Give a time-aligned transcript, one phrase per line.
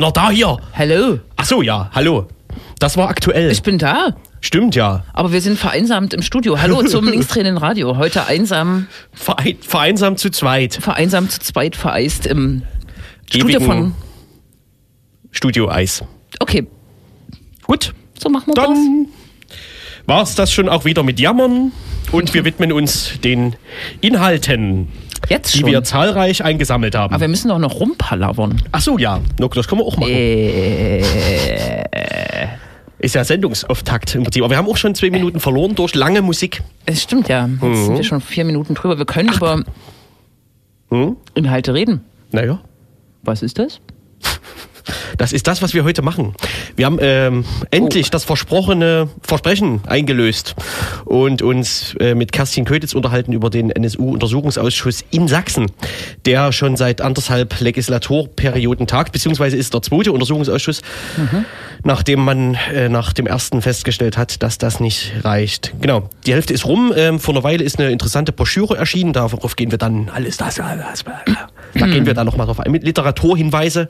[0.00, 0.56] Keiner da hier.
[0.72, 2.26] Hallo, Ach so, ja, hallo.
[2.78, 3.50] Das war aktuell.
[3.50, 4.16] ich bin da.
[4.40, 5.04] Stimmt ja.
[5.12, 6.58] Aber wir sind vereinsamt im Studio.
[6.58, 7.98] Hallo zum Linkstrainen Radio.
[7.98, 10.72] Heute einsam, Verein, vereinsamt zu zweit.
[10.80, 12.62] vereinsamt zu zweit vereist im
[13.26, 13.94] Studio Ewigen von.
[15.32, 16.02] Studio Eis.
[16.38, 16.66] Okay,
[17.64, 18.68] Gut, so machen wir das.
[18.68, 19.06] dann
[20.06, 21.72] war's das schon auch wieder mit Jammern.
[22.10, 23.54] Und wir widmen uns den
[24.00, 24.88] Inhalten,
[25.28, 25.70] Jetzt die schon.
[25.70, 27.12] wir zahlreich eingesammelt haben.
[27.14, 28.60] Aber wir müssen doch noch rumpalavern.
[28.72, 29.20] Ach so, ja.
[29.38, 30.10] Das können wir auch machen.
[30.12, 31.02] Äh,
[32.98, 34.42] Ist ja Sendungsauftakt im Prinzip.
[34.42, 36.62] Aber wir haben auch schon zwei Minuten verloren durch lange Musik.
[36.86, 37.46] es stimmt ja.
[37.46, 37.84] Jetzt Mhm.
[37.86, 38.98] sind wir schon vier Minuten drüber.
[38.98, 39.62] Wir können über
[40.90, 41.16] Hm?
[41.34, 42.02] Inhalte reden.
[42.32, 42.60] Naja.
[43.22, 43.80] Was ist das?
[45.18, 46.34] Das ist das, was wir heute machen.
[46.76, 48.10] Wir haben ähm, endlich Oh.
[48.12, 50.54] das versprochene Versprechen eingelöst
[51.04, 55.66] und uns äh, mit Kerstin Kötitz unterhalten über den NSU-Untersuchungsausschuss in Sachsen,
[56.24, 60.82] der schon seit anderthalb Legislaturperioden tagt, beziehungsweise ist der zweite Untersuchungsausschuss,
[61.84, 65.72] nachdem man äh, nach dem ersten festgestellt hat, dass das nicht reicht.
[65.80, 66.92] Genau, die Hälfte ist rum.
[66.96, 70.56] Ähm, vor einer Weile ist eine interessante Broschüre erschienen, darauf gehen wir dann alles das,
[70.56, 71.04] das
[71.74, 72.70] da gehen wir dann nochmal drauf ein.
[72.72, 73.88] Mit Literaturhinweise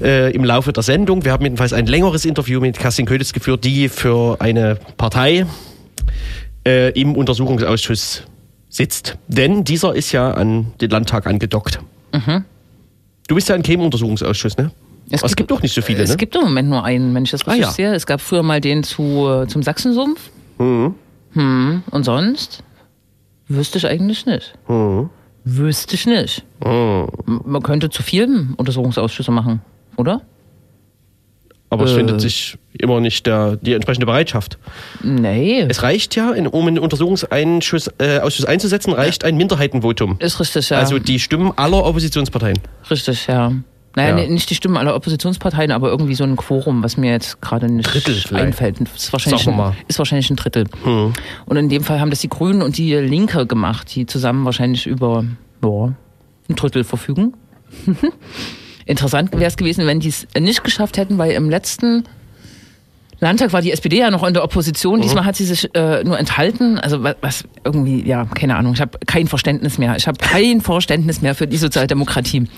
[0.00, 1.24] äh, im Laufe der Sendung.
[1.24, 5.46] Wir haben jedenfalls ein längeres Interview mit Kerstin Köditz geführt, die für eine Partei
[6.66, 8.24] äh, im Untersuchungsausschuss
[8.68, 9.18] sitzt.
[9.28, 11.80] Denn dieser ist ja an den Landtag angedockt.
[13.28, 14.70] Du bist ja in keinem Untersuchungsausschuss, ne?
[15.10, 16.16] Es, es gibt doch nicht so viele, Es ne?
[16.16, 17.72] gibt im Moment nur einen, wenn ich das Ah, richtig ja.
[17.72, 17.94] sehe.
[17.94, 20.20] Es gab früher mal den zu, zum Sachsensumpf.
[20.58, 20.94] Mhm.
[21.32, 21.82] Hm.
[21.90, 22.62] Und sonst?
[23.48, 24.54] Wüsste ich eigentlich nicht.
[24.68, 25.08] Mhm.
[25.56, 26.44] Wüsste ich nicht.
[26.64, 27.08] M-
[27.44, 29.60] Man könnte zu vielen Untersuchungsausschüsse machen,
[29.96, 30.22] oder?
[31.70, 31.96] Aber es Äh.
[31.96, 34.58] findet sich immer nicht der, die entsprechende Bereitschaft.
[35.02, 35.66] Nee.
[35.68, 40.16] Es reicht ja, in, um einen Untersuchungsausschuss äh, Ausschuss einzusetzen, reicht ein Minderheitenvotum.
[40.18, 40.78] ist richtig, ja.
[40.78, 42.58] Also die Stimmen aller Oppositionsparteien.
[42.90, 43.52] richtig, ja.
[43.98, 44.28] Naja, Ja.
[44.28, 47.92] nicht die Stimmen aller Oppositionsparteien, aber irgendwie so ein Quorum, was mir jetzt gerade nicht
[47.92, 48.44] Drittel vielleicht.
[48.46, 48.80] einfällt.
[48.80, 50.66] Ist wahrscheinlich, ein, ist wahrscheinlich ein Drittel.
[50.84, 54.86] Und in dem Fall haben das die Grünen und die Linke gemacht, die zusammen wahrscheinlich
[54.86, 55.24] über
[55.64, 55.92] ja,
[56.48, 57.34] ein Drittel verfügen.
[58.86, 62.04] Interessant wäre es gewesen, wenn die es nicht geschafft hätten, weil im letzten
[63.20, 65.00] Landtag war die SPD ja noch in der Opposition.
[65.00, 66.78] Diesmal hat sie sich äh, nur enthalten.
[66.78, 68.74] Also was, was irgendwie, ja, keine Ahnung.
[68.74, 69.96] Ich habe kein Verständnis mehr.
[69.96, 72.48] Ich habe kein Verständnis mehr für die Sozialdemokratie.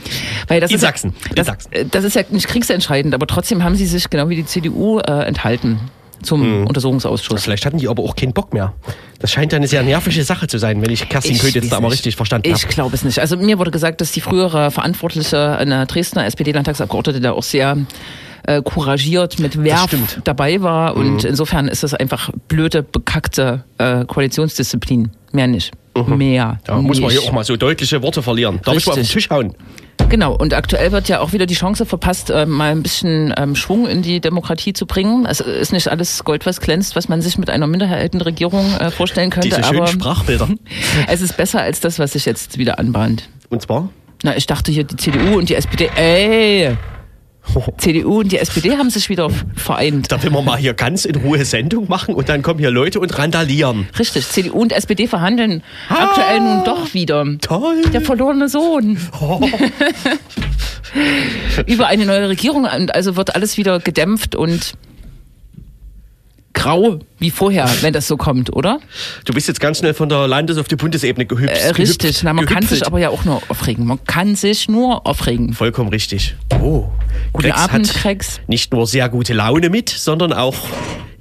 [0.48, 1.14] Weil das In ist Sachsen.
[1.24, 1.72] Ja, In das, Sachsen.
[1.72, 4.98] äh, das ist ja nicht kriegsentscheidend, aber trotzdem haben sie sich genau wie die CDU
[4.98, 5.80] äh, enthalten
[6.22, 7.42] zum Untersuchungsausschuss.
[7.42, 8.74] Vielleicht hatten die aber auch keinen Bock mehr.
[9.20, 11.70] Das scheint ja eine sehr nervige Sache zu sein, wenn ich Kerstin Ich Kötitz weiß
[11.70, 11.92] da nicht.
[11.92, 12.74] richtig verstanden Ich habe.
[12.74, 13.18] glaube es nicht.
[13.20, 17.78] Also mir wurde gesagt, dass die frühere Verantwortliche, eine Dresdner SPD-Landtagsabgeordnete, da auch sehr
[18.44, 19.92] äh, couragiert mit Werf.
[19.92, 20.06] Mhm.
[20.24, 20.96] dabei war.
[20.96, 25.10] Und insofern ist das einfach blöde, bekackte äh, Koalitionsdisziplin.
[25.32, 25.72] Mehr nicht.
[26.06, 26.46] Mehr.
[26.46, 26.58] Mhm.
[26.64, 28.60] Da muss man hier auch mal so deutliche Worte verlieren.
[28.64, 29.22] Darf ich mal auf den Richtig.
[29.24, 29.54] Tisch hauen?
[30.08, 33.54] Genau, und aktuell wird ja auch wieder die Chance verpasst, äh, mal ein bisschen ähm,
[33.54, 35.24] Schwung in die Demokratie zu bringen.
[35.24, 39.30] Es ist nicht alles Gold, was glänzt, was man sich mit einer Minderheitenregierung äh, vorstellen
[39.30, 40.48] könnte, Diese schönen aber Sprachbilder.
[41.06, 43.28] es ist besser als das, was sich jetzt wieder anbahnt.
[43.50, 43.88] Und zwar?
[44.24, 46.76] Na, ich dachte hier, die CDU und die SPD, ey,
[47.78, 50.12] CDU und die SPD haben sich wieder vereint.
[50.12, 53.00] Da will man mal hier ganz in Ruhe Sendung machen und dann kommen hier Leute
[53.00, 53.88] und randalieren.
[53.98, 57.24] Richtig, CDU und SPD verhandeln aktuell nun doch wieder.
[57.40, 57.82] Toll.
[57.92, 58.98] Der verlorene Sohn.
[61.66, 64.74] Über eine neue Regierung und also wird alles wieder gedämpft und
[66.52, 68.80] grau wie vorher, wenn das so kommt, oder?
[69.24, 71.56] Du bist jetzt ganz schnell von der Landes- auf die Bundesebene gehüpft.
[71.56, 72.80] Äh, richtig, gehüpft, na, man kann gehüpfelt.
[72.80, 73.86] sich aber ja auch nur aufregen.
[73.86, 75.52] Man kann sich nur aufregen.
[75.52, 76.36] Vollkommen richtig.
[76.60, 76.88] Oh.
[77.32, 78.40] Guten Grex Abend, hat Krex.
[78.46, 80.56] nicht nur sehr gute Laune mit, sondern auch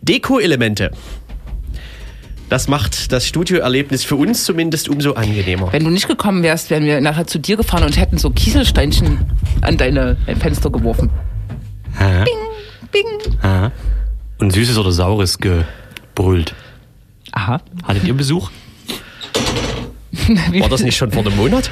[0.02, 0.92] Deko-Elemente.
[2.50, 5.72] Das macht das Studioerlebnis für uns zumindest umso angenehmer.
[5.72, 9.20] Wenn du nicht gekommen wärst, wären wir nachher zu dir gefahren und hätten so Kieselsteinchen
[9.62, 11.12] an deine dein Fenster geworfen.
[11.96, 12.26] Hä?
[12.92, 13.38] Bing.
[13.44, 13.70] Hä?
[14.40, 16.54] Und Süßes oder Saures gebrüllt.
[17.32, 17.62] Aha.
[17.84, 18.50] Hattet ihr Besuch?
[20.60, 21.70] War das nicht schon vor einem Monat?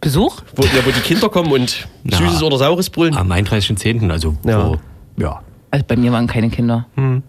[0.00, 0.42] Besuch?
[0.54, 2.16] Wo, ja, wo die Kinder kommen und Na.
[2.16, 3.16] Süßes oder Saures brüllen?
[3.16, 4.60] Am 31.10., also Ja.
[4.60, 4.80] vor,
[5.16, 5.42] ja.
[5.70, 6.86] Also bei mir waren keine Kinder.
[6.96, 7.22] Nun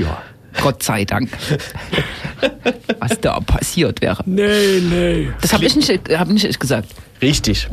[0.00, 0.22] ja.
[0.60, 1.30] Gott sei Dank.
[2.98, 4.22] Was da passiert wäre.
[4.26, 5.28] Nee, nee.
[5.40, 6.88] Das habe ich nicht, hab nicht ich gesagt.
[7.22, 7.68] Richtig.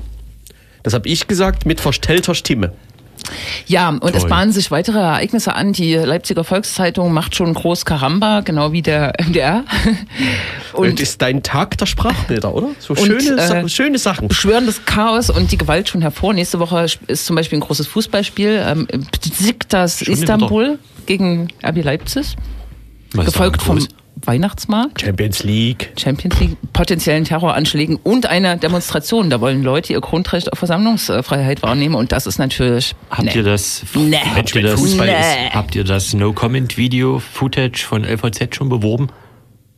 [0.83, 2.73] Das habe ich gesagt mit verstellter Stimme.
[3.67, 4.29] Ja, und es Toll.
[4.29, 5.73] bahnen sich weitere Ereignisse an.
[5.73, 9.63] Die Leipziger Volkszeitung macht schon groß Karamba, genau wie der MDR.
[10.73, 12.67] Und Und ist dein Tag der Sprachbilder, oder?
[12.79, 14.27] So Und, schöne, äh, schöne Sachen.
[14.27, 16.33] beschwören das Chaos und die Gewalt schon hervor.
[16.33, 18.61] Nächste Woche ist zum Beispiel ein großes Fußballspiel.
[18.67, 18.87] Ähm,
[19.21, 20.19] Besiktas Schon wieder?
[20.35, 22.35] Istanbul gegen RB Leipzig.
[23.13, 23.79] Was Gefolgt vom?
[24.23, 25.91] Weihnachtsmarkt, Champions League.
[25.99, 29.29] Champions League, potenziellen Terroranschlägen und einer Demonstration.
[29.29, 32.95] Da wollen Leute ihr Grundrecht auf Versammlungsfreiheit wahrnehmen und das ist natürlich.
[33.09, 33.35] Habt nee.
[33.35, 34.17] ihr das, Nee.
[34.35, 35.49] habt ihr das, Fußball Nee.
[35.53, 39.09] habt ihr das No-Comment-Video-Footage von LVZ schon beworben?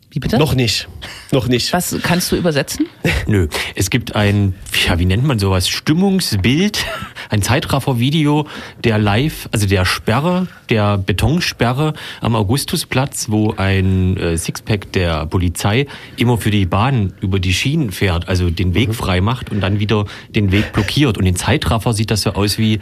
[0.09, 0.37] Wie bitte?
[0.37, 0.87] Noch nicht.
[1.33, 1.73] Noch nicht.
[1.73, 2.87] Was kannst du übersetzen?
[3.27, 3.49] Nö.
[3.75, 4.55] Es gibt ein,
[4.87, 5.67] ja, wie nennt man sowas?
[5.67, 6.85] Stimmungsbild,
[7.29, 8.47] ein Zeitraffer-Video
[8.85, 15.87] der Live, also der Sperre, der Betonsperre am Augustusplatz, wo ein äh, Sixpack der Polizei
[16.15, 19.79] immer für die Bahn über die Schienen fährt, also den Weg frei macht und dann
[19.79, 21.17] wieder den Weg blockiert.
[21.17, 22.79] Und in Zeitraffer sieht das so aus wie,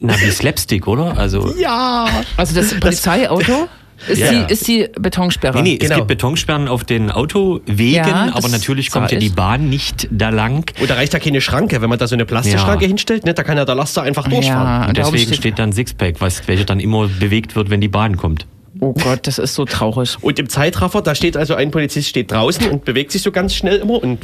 [0.00, 1.18] na, wie Slapstick, oder?
[1.18, 2.08] Also, Ja.
[2.38, 3.68] Also das Polizeiauto
[4.08, 4.44] ist, Ja.
[4.44, 5.56] die, ist die Betonsperre.
[5.56, 5.92] Nee, nee, Genau.
[5.92, 9.28] es gibt Betonsperren auf den Autowegen, Ja, aber natürlich kommt ja die.
[9.30, 10.70] Bahn nicht da lang.
[10.80, 11.82] Und da reicht ja keine Schranke.
[11.82, 12.88] Wenn man da so eine Plastikschranke Ja.
[12.88, 14.82] hinstellt, ne, da kann ja der Laster einfach durchfahren.
[14.82, 17.88] Ja, Und deswegen steht- steht dann Sixpack, was, welcher dann immer bewegt wird, wenn die
[17.88, 18.46] Bahn kommt.
[18.80, 20.16] Oh Gott, das ist so traurig.
[20.20, 23.54] Und im Zeitraffer, da steht also ein Polizist steht draußen und bewegt sich so ganz
[23.54, 24.18] schnell immer und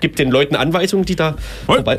[0.00, 1.34] gibt den Leuten Anweisungen, die da
[1.66, 1.98] vorbei.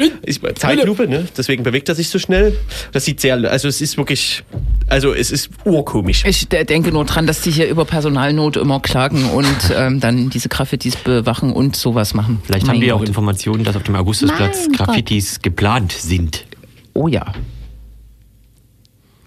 [0.56, 1.28] Zeitlupe, ne?
[1.38, 2.58] Deswegen bewegt er sich so schnell.
[2.94, 4.44] Das sieht sehr, also es ist wirklich,
[4.88, 6.24] also es ist urkomisch.
[6.26, 10.30] Ich äh, denke nur dran, dass die hier über Personalnot immer klagen und ähm, dann
[10.30, 12.40] diese Graffitis bewachen und sowas machen.
[12.46, 13.08] Vielleicht Mein haben die auch Gott.
[13.10, 14.88] Informationen, dass auf dem Augustusplatz Mein Gott.
[14.88, 16.46] Graffitis geplant sind.
[16.94, 17.26] Oh ja.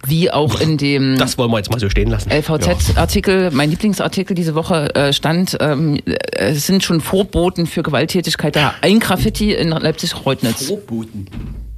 [0.06, 2.30] Wie auch in dem Das wollen wir jetzt mal so stehen lassen.
[2.30, 8.56] LVZ-Artikel, mein Lieblingsartikel diese Woche äh, stand, ähm, äh, es sind schon Vorboten für Gewalttätigkeit
[8.56, 8.74] da.
[8.80, 10.68] Ein Graffiti in Leipzig-Reutnitz.
[10.68, 11.26] Vorboten.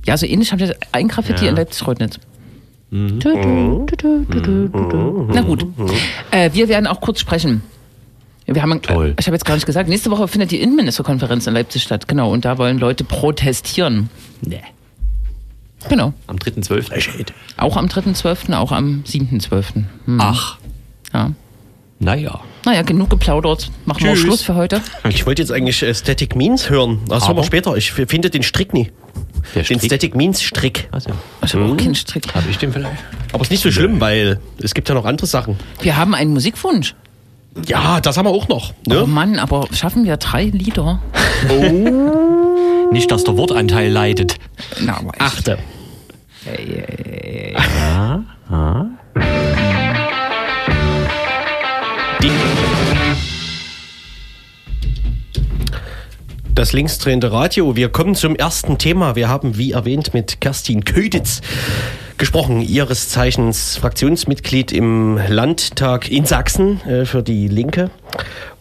[0.06, 1.50] Ja, so ähnlich haben wir ein Graffiti Ja.
[1.50, 2.18] in Leipzig-Reutnitz.
[2.94, 3.08] Na
[5.40, 5.64] gut.
[6.30, 7.62] Äh, wir werden auch kurz sprechen.
[8.44, 9.14] Wir haben, Toll.
[9.16, 12.06] Äh, ich habe jetzt gar nicht gesagt, nächste Woche findet die Innenministerkonferenz in Leipzig statt.
[12.06, 14.10] Genau, und da wollen Leute protestieren.
[14.42, 14.60] Nee.
[15.88, 16.12] Genau.
[16.26, 16.82] Am 3.12.
[16.82, 17.32] Frechheit.
[17.56, 19.84] Auch am 3.12., auch am 7.12.
[20.04, 20.20] Hm.
[20.20, 20.58] Ach,
[21.14, 21.30] Ja.
[21.98, 22.40] naja.
[22.66, 23.70] Naja, genug geplaudert.
[23.86, 24.20] Machen wir Tschüss.
[24.20, 24.80] Schluss für heute.
[25.08, 26.98] Ich wollte jetzt eigentlich äh, Static Means hören.
[27.08, 27.44] Das hören wir Aber?
[27.44, 27.74] später.
[27.76, 28.90] Ich finde den Strick nie.
[29.54, 29.82] Der Den Strick?
[29.84, 30.88] Static Means Strick.
[30.92, 31.10] Also,
[31.44, 32.34] Ich habe auch keinen Strick.
[32.34, 32.96] habe ich den vielleicht?
[33.32, 35.56] Aber ist nicht so schlimm, weil es gibt ja noch andere Sachen.
[35.80, 36.94] Wir haben einen Musikwunsch.
[37.66, 38.72] Ja, das haben wir auch noch.
[38.88, 39.06] Oh Ne?
[39.06, 41.00] Mann, aber schaffen wir drei Lieder?
[42.92, 44.36] Nicht, dass der Wortanteil leidet.
[44.80, 45.58] Na, aber Achte.
[52.22, 52.30] Die
[56.54, 57.76] das linksdrehende Radio.
[57.76, 59.16] Wir kommen zum ersten Thema.
[59.16, 61.40] Wir haben, wie erwähnt, mit Kerstin Köditz
[62.18, 67.90] gesprochen, ihres Zeichens Fraktionsmitglied im Landtag in Sachsen äh, für die Linke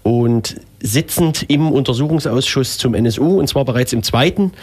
[0.03, 4.53] und sitzend im Untersuchungsausschuss zum NSU und zwar bereits im zweiten.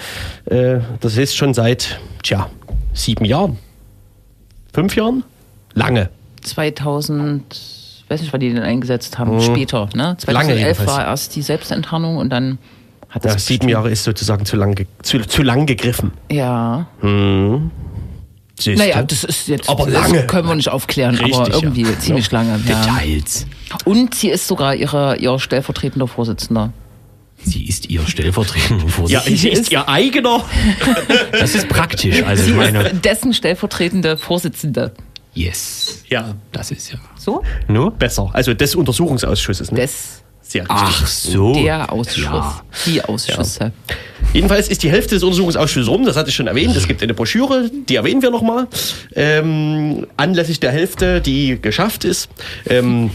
[0.46, 2.48] Äh, das ist schon seit, tja,
[2.94, 3.58] sieben Jahren.
[4.72, 5.22] Fünf Jahren?
[5.75, 6.08] Lange.
[6.42, 7.44] 2000,
[8.08, 10.16] weiß nicht, wann die den eingesetzt haben, später, ne?
[10.26, 10.32] Mhm.
[10.32, 10.88] Lange 2011 jedenfalls.
[10.88, 12.58] war erst die Selbstenttarnung und dann
[13.08, 16.12] hat das Ja, sieben Jahre ist sozusagen zu lang, ge zu, zu lang gegriffen.
[16.31, 16.87] Ja.
[18.60, 19.06] Siehst Naja, du?
[19.06, 20.26] das ist jetzt Aber das lange.
[20.26, 21.54] können wir nicht aufklären, Richtig, aber ja.
[21.54, 22.61] irgendwie ziemlich lange.
[22.66, 22.80] Ja.
[22.85, 23.47] Details.
[23.85, 26.73] Und sie ist sogar ihre, ihr stellvertretender Vorsitzender.
[27.40, 28.90] Sie ist ihr stellvertretender ja,
[29.21, 29.37] Vorsitzender.
[29.38, 30.44] sie ist ihr eigener.
[31.33, 32.21] das ist praktisch.
[32.25, 34.92] Also Sie ich meine, ist dessen stellvertretende Vorsitzende.
[35.35, 36.02] yes.
[36.09, 36.99] Ja, Das ist ja.
[37.16, 37.42] So?
[37.68, 37.92] Nur?
[37.92, 38.30] besser.
[38.33, 39.71] Also des Untersuchungsausschusses.
[39.71, 39.80] Ne?
[39.83, 40.76] Des, Sehr richtig.
[40.81, 41.52] Ach so.
[41.52, 42.25] der Ausschuss.
[42.25, 42.62] Ja.
[42.87, 43.73] Die Ausschüsse.
[44.33, 46.75] Jedenfalls ist die Hälfte des Untersuchungsausschusses rum, das hatte ich schon erwähnt.
[46.75, 48.67] Es gibt eine Broschüre, die erwähnen wir nochmal.
[49.14, 52.31] Ähm, anlässlich der Hälfte, die geschafft ist.
[52.67, 53.11] Ähm,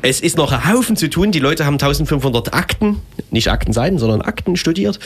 [0.00, 1.32] es ist noch ein Haufen zu tun.
[1.32, 4.98] Die Leute haben 1500 Akten, nicht Aktenseiten, sondern Akten studiert.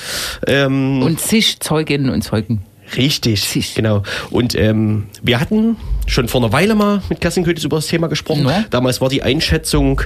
[0.46, 2.62] Ähm, Und zig Zeuginnen und Zeugen.
[2.96, 3.74] Richtig, Sich.
[3.74, 4.02] genau.
[4.30, 8.08] Und ähm, wir hatten schon vor einer Weile mal mit Kerstin Köthes über das Thema
[8.08, 8.46] gesprochen.
[8.46, 8.64] Ja.
[8.70, 10.02] Damals war die Einschätzung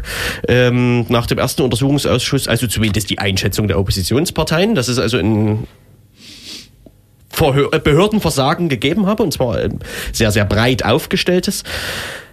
[0.48, 5.66] ähm, nach dem ersten Untersuchungsausschuss, also zumindest die Einschätzung der Oppositionsparteien, dass es also ein
[7.40, 9.78] äh, Behördenversagen gegeben habe, und zwar ähm,
[10.12, 11.64] sehr, sehr breit aufgestelltes.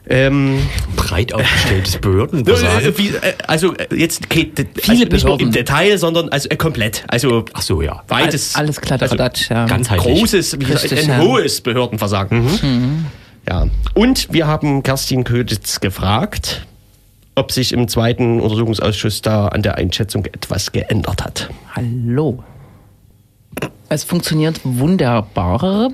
[0.10, 0.60] Ähm,
[0.98, 2.94] Breit aufgestelltes Behördenversagen.
[2.98, 5.52] wie, äh, also äh, jetzt geht also Viele nicht nur im Behörden.
[5.52, 7.06] Detail, sondern also äh, komplett.
[7.08, 8.04] Also Ach so, ja.
[8.10, 9.66] weites, Alles Kladderadatsch, ja.
[9.66, 10.20] Ganzheitlich.
[10.20, 11.28] großes, wie gesagt, Richtig, ein ja.
[11.28, 13.08] hohes Behördenversagen.
[13.48, 13.68] Ja.
[13.94, 16.66] Und wir haben Kerstin Köditz gefragt,
[17.36, 21.50] ob sich im zweiten Untersuchungsausschuss da an der Einschätzung etwas geändert hat.
[21.76, 22.44] Hallo.
[23.94, 25.90] Es funktioniert wunderbar.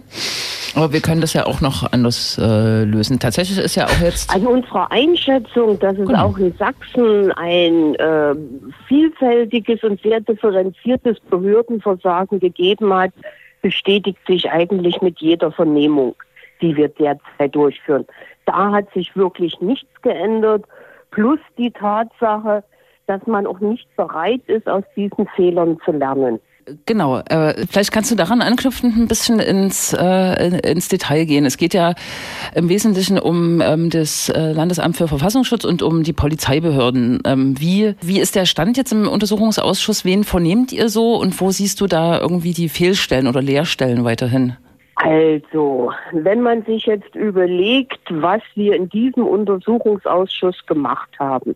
[0.75, 3.19] Aber wir können das ja auch noch anders äh, lösen.
[3.19, 4.33] Tatsächlich ist ja auch jetzt.
[4.33, 6.27] Also unsere Einschätzung, dass es Genau.
[6.27, 8.35] auch in Sachsen ein äh,
[8.87, 13.11] vielfältiges und sehr differenziertes Behördenversagen gegeben hat,
[13.61, 16.15] bestätigt sich eigentlich mit jeder Vernehmung,
[16.61, 18.05] die wir derzeit durchführen.
[18.45, 20.63] Da hat sich wirklich nichts geändert.
[21.11, 22.63] plus die Tatsache,
[23.07, 26.39] dass man auch nicht bereit ist, aus diesen Fehlern zu lernen.
[26.85, 31.45] Genau, äh, vielleicht kannst du daran anknüpfen, ein bisschen ins, äh, ins Detail gehen.
[31.45, 31.93] Es geht ja
[32.53, 37.21] im Wesentlichen um ähm, das äh, Landesamt für Verfassungsschutz und um die Polizeibehörden.
[37.25, 40.05] Ähm, wie, wie ist der Stand jetzt im Untersuchungsausschuss?
[40.05, 44.55] Wen vernehmt ihr so und wo siehst du da irgendwie die Fehlstellen oder Leerstellen weiterhin?
[45.01, 51.55] Also, wenn man sich jetzt überlegt, was wir in diesem Untersuchungsausschuss gemacht haben,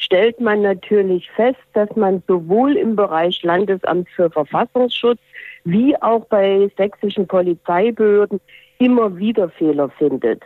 [0.00, 5.20] stellt man natürlich fest, dass man sowohl im Bereich Landesamt für Verfassungsschutz
[5.64, 8.40] wie auch bei sächsischen Polizeibehörden
[8.78, 10.42] immer wieder Fehler findet.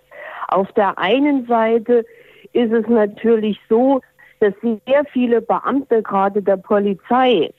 [0.48, 2.04] Auf der einen Seite
[2.52, 4.00] ist es natürlich so,
[4.40, 7.52] dass sehr viele Beamte, gerade der Polizei,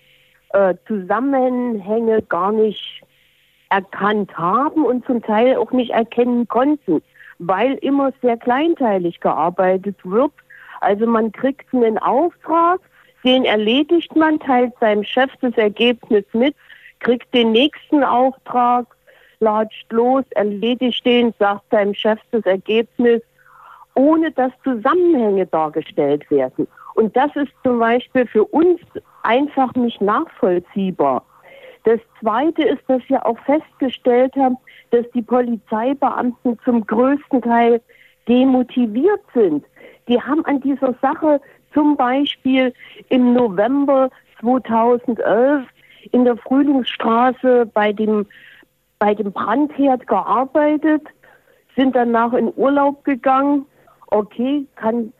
[0.50, 3.02] äh, Zusammenhänge gar nicht
[3.70, 7.02] erkannt haben und zum Teil auch nicht erkennen konnten,
[7.40, 10.32] weil immer sehr kleinteilig gearbeitet wird
[10.86, 12.80] also man kriegt einen Auftrag,
[13.24, 16.56] den erledigt man, teilt seinem Chef das Ergebnis mit,
[17.00, 18.86] kriegt den nächsten Auftrag,
[19.40, 23.22] latscht los, erledigt den, sagt seinem Chef das Ergebnis,
[23.96, 26.68] ohne dass Zusammenhänge dargestellt werden.
[26.94, 28.80] Und das ist zum Beispiel für uns
[29.24, 31.26] einfach nicht nachvollziehbar.
[31.84, 34.58] Das Zweite ist, dass wir auch festgestellt haben,
[34.92, 37.82] dass die Polizeibeamten zum größten Teil
[38.28, 39.66] demotiviert sind
[40.08, 41.42] die haben an dieser Sache
[41.74, 42.74] zum Beispiel
[43.10, 44.10] im November
[44.40, 45.68] 2011
[46.12, 48.26] in der Frühlingsstraße bei dem,
[49.00, 51.04] bei dem Brandherd gearbeitet,
[51.76, 53.66] sind danach in Urlaub gegangen.
[54.08, 55.12] Okay, kann,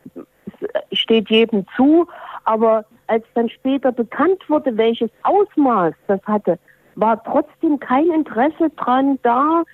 [0.92, 2.06] steht jedem zu,
[2.44, 6.58] aber als dann später bekannt wurde, welches Ausmaß das hatte,
[6.94, 9.64] war trotzdem kein Interesse dran da,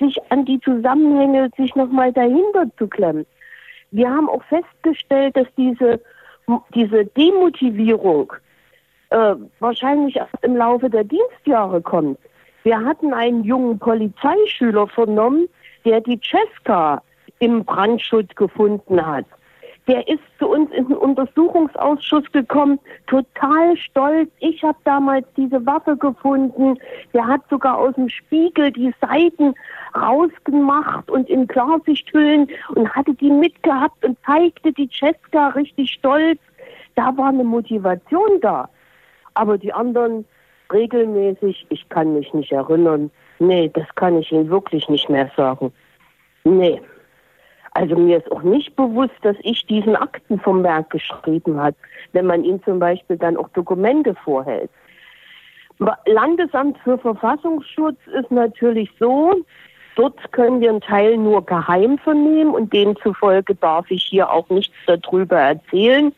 [0.00, 3.24] sich an die Zusammenhänge, sich nochmal dahinter zu klemmen.
[3.92, 6.00] Wir haben auch festgestellt, dass diese,
[6.74, 8.32] diese Demotivierung
[9.10, 12.18] äh, wahrscheinlich erst im Laufe der Dienstjahre kommt.
[12.64, 15.48] Wir hatten einen jungen Polizeischüler vernommen,
[15.84, 17.02] der die Cesca
[17.38, 19.26] im Brandschutz gefunden hat.
[19.92, 24.30] Der ist zu uns in den Untersuchungsausschuss gekommen, total stolz.
[24.38, 26.78] Ich habe damals diese Waffe gefunden.
[27.12, 29.52] Der hat sogar aus dem Spiegel die Seiten
[29.94, 36.40] rausgemacht und in Klarsichthüllen und hatte die mitgehabt und zeigte die Cesca richtig stolz.
[36.94, 38.70] Da war eine Motivation da.
[39.34, 40.24] Aber die anderen
[40.72, 43.10] regelmäßig, ich kann mich nicht erinnern.
[43.40, 45.70] Nee, das kann ich Ihnen wirklich nicht mehr sagen.
[46.44, 46.80] Nee.
[47.74, 51.74] Also mir ist auch nicht bewusst, dass ich diesen Akten vom Werk geschrieben hat,
[52.12, 54.70] wenn man ihm zum Beispiel dann auch Dokumente vorhält.
[56.06, 59.34] Landesamt für Verfassungsschutz ist natürlich so,
[59.96, 64.76] dort können wir einen Teil nur geheim vernehmen und demzufolge darf ich hier auch nichts
[64.86, 66.12] darüber erzählen.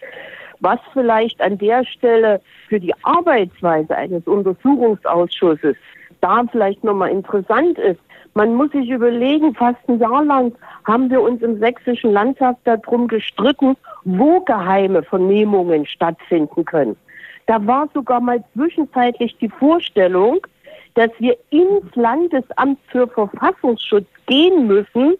[0.61, 5.77] Was vielleicht an der Stelle für die Arbeitsweise eines Untersuchungsausschusses
[6.21, 8.01] da vielleicht nochmal interessant ist,
[8.35, 10.53] man muss sich überlegen, fast ein Jahr lang
[10.85, 16.97] haben wir uns im sächsischen Landtag darum gestritten, wo geheime Vernehmungen stattfinden können.
[17.47, 20.41] Da war sogar mal zwischenzeitlich die Vorstellung,
[20.95, 25.15] dass wir ins Landesamt für Verfassungsschutz gehen müssen,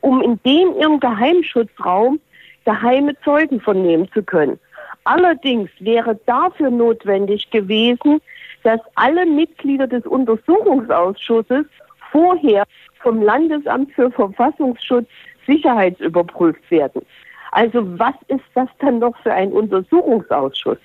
[0.00, 2.20] um in dem ihrem Geheimschutzraum
[2.64, 4.58] geheime Zeugen vernehmen zu können.
[5.04, 8.20] Allerdings wäre dafür notwendig gewesen,
[8.62, 11.64] dass alle Mitglieder des Untersuchungsausschusses
[12.10, 12.64] vorher
[13.00, 15.08] vom Landesamt für Verfassungsschutz
[15.46, 17.02] sicherheitsüberprüft werden.
[17.52, 20.78] Also was ist das dann noch für ein Untersuchungsausschuss?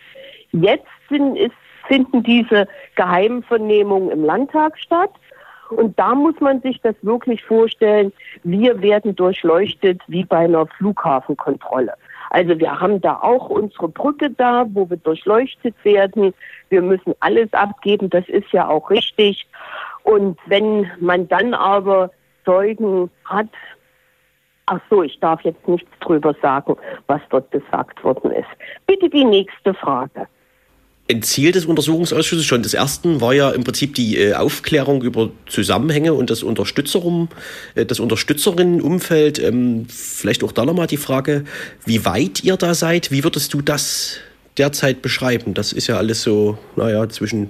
[0.51, 1.55] Jetzt sind, ist,
[1.87, 5.11] finden diese geheimen Vernehmungen im Landtag statt.
[5.69, 8.13] Und da muss man sich das wirklich vorstellen,
[8.43, 11.93] wir werden durchleuchtet wie bei einer Flughafenkontrolle.
[12.29, 16.33] Also wir haben da auch unsere Brücke da, wo wir durchleuchtet werden.
[16.69, 19.47] Wir müssen alles abgeben, das ist ja auch richtig.
[20.03, 22.11] Und wenn man dann aber
[22.45, 23.47] Zeugen hat,
[24.65, 26.75] ach so, ich darf jetzt nichts drüber sagen,
[27.07, 28.49] was dort gesagt worden ist.
[28.85, 30.27] Bitte die nächste Frage.
[31.11, 35.31] Ein Ziel des Untersuchungsausschusses schon des ersten war ja im Prinzip die äh, Aufklärung über
[35.47, 37.27] Zusammenhänge und das Unterstützerum,
[37.75, 39.37] äh, das Unterstützerinnenumfeld.
[39.39, 41.43] Ähm, vielleicht auch da nochmal die Frage,
[41.85, 43.11] wie weit ihr da seid.
[43.11, 44.19] Wie würdest du das
[44.57, 45.53] derzeit beschreiben?
[45.53, 47.49] Das ist ja alles so, naja, zwischen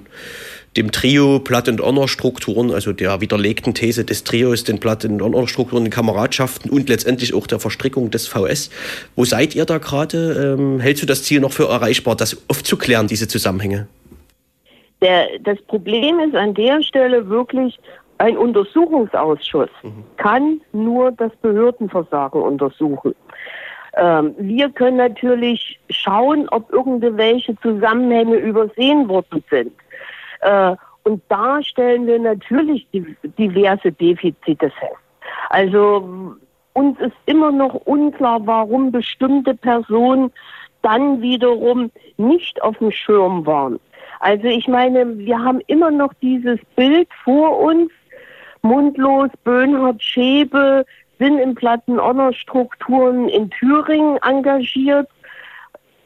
[0.78, 5.86] dem Trio Platt- und Honor-Strukturen, also der widerlegten These des Trios, den Platt- und Honor-Strukturen,
[5.86, 8.70] den Kameradschaften und letztendlich auch der Verstrickung des VS.
[9.16, 10.56] Wo seid ihr da gerade?
[10.60, 13.88] Ähm, hältst du das Ziel noch für erreichbar, das aufzuklären, diese Zusammenhänge?
[15.02, 17.78] Der, das Problem ist an der Stelle wirklich,
[18.20, 20.04] ein Untersuchungsausschuss mhm.
[20.18, 23.14] kann nur das Behördenversagen untersuchen.
[23.96, 29.74] Ähm, wir können natürlich schauen, ob irgendwelche Zusammenhänge übersehen worden sind.
[30.44, 34.96] Äh, und da stellen wir natürlich diverse Defizite fest.
[35.50, 36.36] Also
[36.74, 40.32] uns ist immer noch unklar, warum bestimmte Personen
[40.82, 43.80] dann wiederum nicht auf dem Schirm waren.
[44.20, 47.92] Also ich meine, wir haben immer noch dieses Bild vor uns,
[48.62, 50.86] Mundlos, Böhnhardt, Schäbe
[51.20, 55.10] sind in Plattenonner-Strukturen in Thüringen engagiert.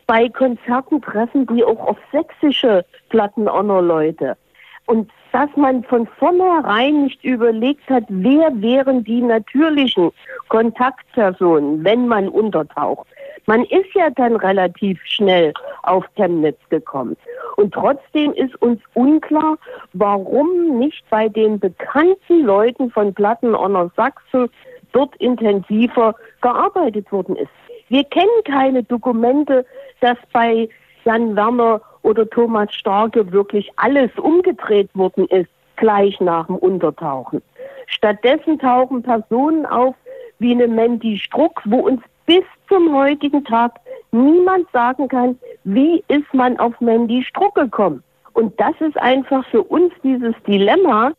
[0.07, 4.37] Bei Konzerten treffen die auch auf sächsische Plattenonner-Leute.
[4.85, 10.11] Und dass man von vornherein nicht überlegt hat, wer wären die natürlichen
[10.47, 13.05] Kontaktpersonen, wenn man untertaucht.
[13.47, 17.17] Man ist ja dann relativ schnell auf Chemnitz gekommen.
[17.57, 19.57] Und trotzdem ist uns unklar,
[19.93, 24.49] warum nicht bei den bekannten Leuten von Plattenonner Sachsen
[24.93, 27.51] dort intensiver gearbeitet worden ist.
[27.89, 29.65] Wir kennen keine Dokumente,
[30.01, 30.69] dass bei
[31.05, 37.41] Jan Werner oder Thomas Starke wirklich alles umgedreht worden ist, gleich nach dem Untertauchen.
[37.87, 39.95] Stattdessen tauchen Personen auf
[40.39, 43.79] wie eine Mandy Struck, wo uns bis zum heutigen Tag
[44.11, 48.03] niemand sagen kann, wie ist man auf Mandy Struck gekommen.
[48.33, 51.13] Und das ist einfach für uns dieses Dilemma,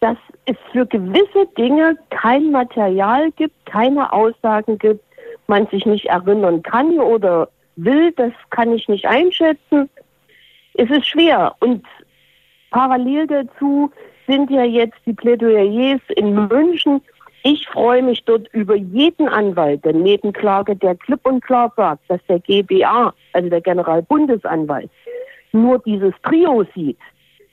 [0.00, 5.04] dass es für gewisse Dinge kein Material gibt, keine Aussagen gibt,
[5.46, 7.48] man sich nicht erinnern kann oder
[7.84, 9.88] will, das kann ich nicht einschätzen.
[10.74, 11.84] Es ist schwer und
[12.70, 13.90] parallel dazu
[14.26, 17.02] sind ja jetzt die Plädoyers in München.
[17.42, 22.20] Ich freue mich dort über jeden Anwalt der Nebenklage, der klipp und klar sagt, dass
[22.28, 24.90] der GBA, also der Generalbundesanwalt,
[25.52, 26.98] nur dieses Trio sieht,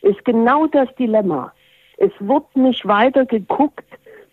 [0.01, 1.51] ist genau das Dilemma.
[1.97, 3.85] Es wird nicht weiter geguckt,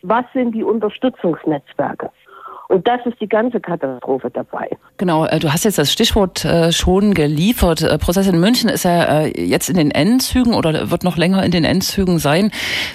[0.02, 2.10] was sind die Unterstützungsnetzwerke.
[2.68, 4.68] Und das ist die ganze Katastrophe dabei.
[4.96, 7.82] Genau, äh, du hast jetzt das Stichwort äh, schon geliefert.
[7.82, 11.50] Äh, Prozess in München ist ja jetzt in den Endzügen oder wird noch länger in
[11.50, 12.50] den Endzügen sein.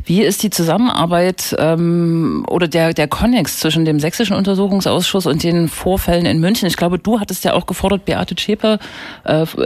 [0.06, 5.68] Wie ist die Zusammenarbeit ähm, oder der, der Konnex zwischen dem Sächsischen Untersuchungsausschuss und den
[5.68, 6.68] Vorfällen in München?
[6.68, 8.80] Ich glaube, du hattest ja auch gefordert, Beate Zschäpe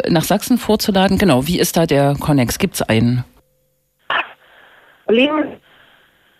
[0.09, 1.17] nach Sachsen vorzuladen.
[1.17, 2.59] Genau, wie ist da der Konnex?
[2.59, 3.23] Gibt es einen?
[5.05, 5.43] Problem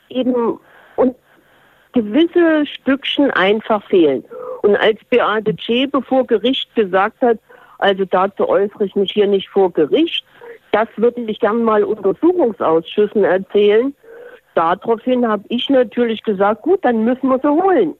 [0.10, 0.60] eben
[1.94, 4.24] gewisse Stückchen einfach fehlen.
[4.62, 7.38] Und als Beate Zschäpe vor Gericht gesagt hat,
[7.80, 10.26] also dazu äußere ich mich hier nicht vor Gericht,
[10.72, 13.94] das würde ich gerne mal Untersuchungsausschüssen erzählen.
[14.56, 17.94] Daraufhin habe ich natürlich gesagt, gut, dann müssen wir sie holen.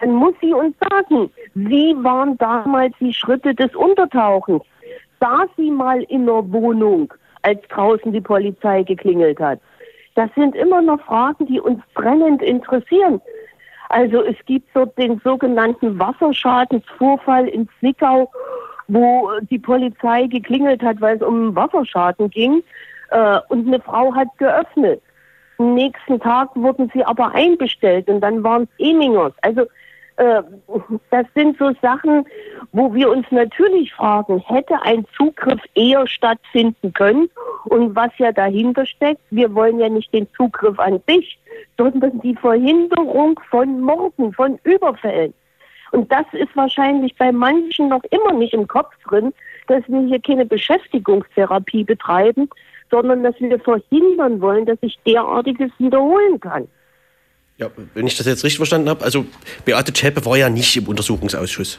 [0.00, 4.62] Dann muss sie uns sagen, wie waren damals die Schritte des Untertauchens?
[5.20, 7.12] Saß sie mal in der Wohnung,
[7.42, 9.60] als draußen die Polizei geklingelt hat?
[10.14, 13.20] Das sind immer noch Fragen, die uns brennend interessieren.
[13.88, 18.30] Also es gibt so den sogenannten Wasserschadensvorfall in Zwickau,
[18.88, 22.62] wo die Polizei geklingelt hat, weil es um Wasserschaden ging.
[23.10, 25.02] Äh, und eine Frau hat geöffnet.
[25.58, 29.32] Am nächsten Tag wurden sie aber einbestellt und dann waren es Emingers.
[29.42, 29.66] Also
[30.20, 30.42] äh,
[31.10, 32.26] das sind so Sachen,
[32.72, 37.30] wo wir uns natürlich fragen, hätte ein Zugriff eher stattfinden können?
[37.64, 41.38] Und was ja dahinter steckt, wir wollen ja nicht den Zugriff an sich,
[41.78, 45.32] sondern die Verhinderung von Morden, von Überfällen.
[45.92, 49.32] Und das ist wahrscheinlich bei manchen noch immer nicht im Kopf drin,
[49.68, 52.48] dass wir hier keine Beschäftigungstherapie betreiben,
[52.90, 56.68] sondern dass wir verhindern wollen, dass sich derartiges wiederholen kann.
[57.60, 59.26] Ja, wenn ich das jetzt richtig verstanden habe, also
[59.66, 61.78] Beate Zschäpe war ja nicht im Untersuchungsausschuss.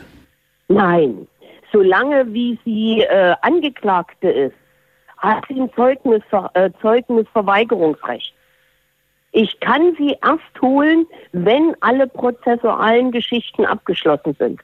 [0.68, 1.28] Nein,
[1.74, 4.54] solange wie sie äh, Angeklagte ist,
[5.18, 6.22] hat sie ein Zeugnis,
[6.54, 8.32] äh, Zeugnisverweigerungsrecht.
[9.32, 14.62] Ich kann sie erst holen, wenn alle prozessualen Geschichten abgeschlossen sind.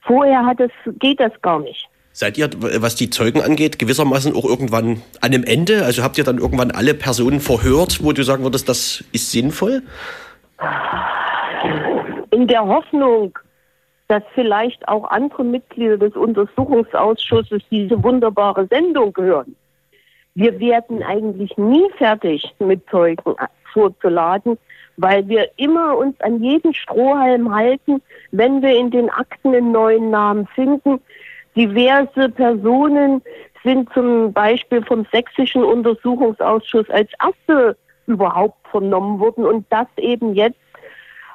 [0.00, 1.88] Vorher hat es, geht das gar nicht.
[2.12, 5.84] Seid ihr, was die Zeugen angeht, gewissermaßen auch irgendwann an dem Ende?
[5.84, 9.82] Also habt ihr dann irgendwann alle Personen verhört, wo du sagen würdest, das ist sinnvoll?
[12.30, 13.38] In der Hoffnung,
[14.08, 19.54] dass vielleicht auch andere Mitglieder des Untersuchungsausschusses diese wunderbare Sendung hören.
[20.34, 23.36] Wir werden eigentlich nie fertig mit Zeugen
[23.72, 24.58] vorzuladen,
[24.96, 30.10] weil wir immer uns an jeden Strohhalm halten, wenn wir in den Akten einen neuen
[30.10, 31.00] Namen finden.
[31.56, 33.22] Diverse Personen
[33.62, 37.76] sind zum Beispiel vom Sächsischen Untersuchungsausschuss als erste
[38.10, 40.58] überhaupt vernommen wurden und das eben jetzt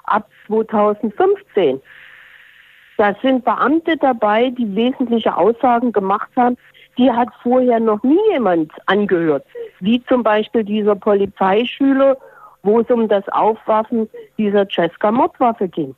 [0.03, 1.81] ab 2015.
[2.97, 6.57] Da sind Beamte dabei, die wesentliche Aussagen gemacht haben,
[6.97, 9.45] die hat vorher noch nie jemand angehört.
[9.81, 12.17] Wie zum Beispiel dieser Polizeischüler,
[12.63, 15.93] wo es um das Aufwaffen dieser Cesca-Mordwaffe ging.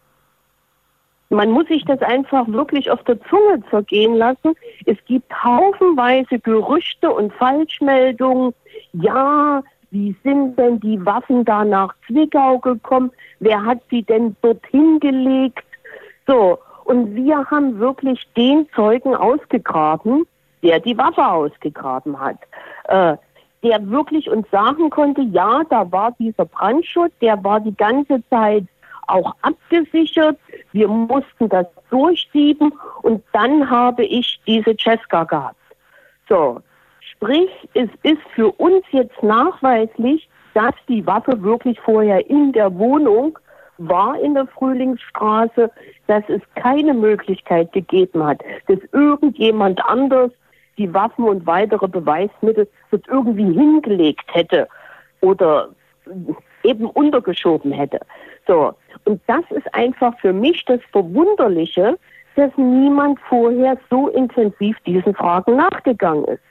[1.30, 4.56] Man muss sich das einfach wirklich auf der Zunge zergehen lassen.
[4.86, 8.54] Es gibt haufenweise Gerüchte und Falschmeldungen.
[8.94, 9.62] Ja,
[9.92, 13.12] wie sind denn die Waffen da nach Zwickau gekommen?
[13.40, 15.66] Wer hat sie denn dorthin gelegt?
[16.26, 20.26] So, und wir haben wirklich den Zeugen ausgegraben,
[20.64, 22.38] der die Waffe ausgegraben hat.
[22.86, 23.18] Äh,
[23.64, 28.66] der wirklich uns sagen konnte, ja, da war dieser Brandschutz, der war die ganze Zeit
[29.08, 30.38] auch abgesichert.
[30.74, 35.56] Wir mussten das durchsieben und dann habe ich diese Cesca gehabt.
[36.30, 36.62] So,
[37.18, 43.38] sprich, es ist für uns jetzt nachweislich, dass die Waffe wirklich vorher in der Wohnung
[43.78, 45.70] war in der Frühlingsstraße,
[46.08, 50.32] dass es keine Möglichkeit gegeben hat, dass irgendjemand anders
[50.78, 54.68] die Waffen und weitere Beweismittel dort irgendwie hingelegt hätte
[55.22, 55.70] oder
[56.64, 58.00] eben untergeschoben hätte.
[58.48, 58.74] So.
[59.06, 61.98] Und das ist einfach für mich das Verwunderliche,
[62.36, 66.42] dass niemand vorher so intensiv diesen Fragen nachgegangen ist.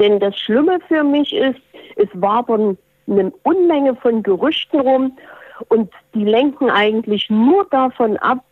[0.00, 1.60] Denn das Schlimme für mich ist,
[1.96, 5.16] es war eine Unmenge von Gerüchten rum
[5.68, 8.44] und die lenken eigentlich nur davon ab,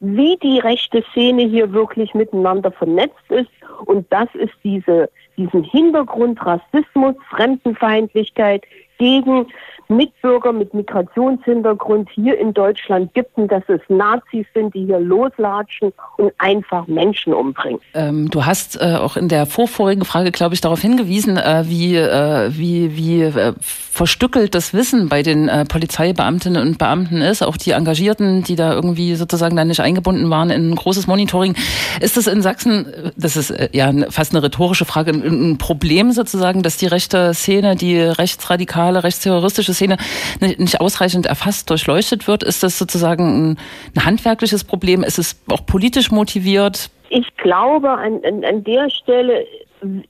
[0.00, 3.50] wie die rechte Szene hier wirklich miteinander vernetzt ist.
[3.86, 8.64] Und das ist diese, diesen Hintergrund Rassismus, Fremdenfeindlichkeit
[8.98, 9.46] gegen
[9.88, 15.92] Mitbürger mit Migrationshintergrund hier in Deutschland gibt und dass es Nazis sind, die hier loslatschen
[16.16, 17.80] und einfach Menschen umbringen.
[17.94, 21.96] Ähm, du hast äh, auch in der vorvorigen Frage, glaube ich, darauf hingewiesen, äh, wie,
[21.96, 27.56] äh, wie, wie äh, verstückelt das Wissen bei den äh, Polizeibeamtinnen und Beamten ist, auch
[27.56, 31.54] die Engagierten, die da irgendwie sozusagen dann nicht eingebunden waren in ein großes Monitoring.
[32.00, 36.12] Ist das in Sachsen, das ist äh, ja fast eine rhetorische Frage, ein, ein Problem
[36.12, 39.96] sozusagen, dass die rechte Szene, die rechtsradikale, rechtsterroristische Szene
[40.40, 42.42] nicht ausreichend erfasst, durchleuchtet wird?
[42.42, 43.56] Ist das sozusagen
[43.94, 45.02] ein, handwerkliches Problem?
[45.02, 46.90] Ist es auch politisch motiviert?
[47.10, 49.46] Ich glaube, an, an, an der Stelle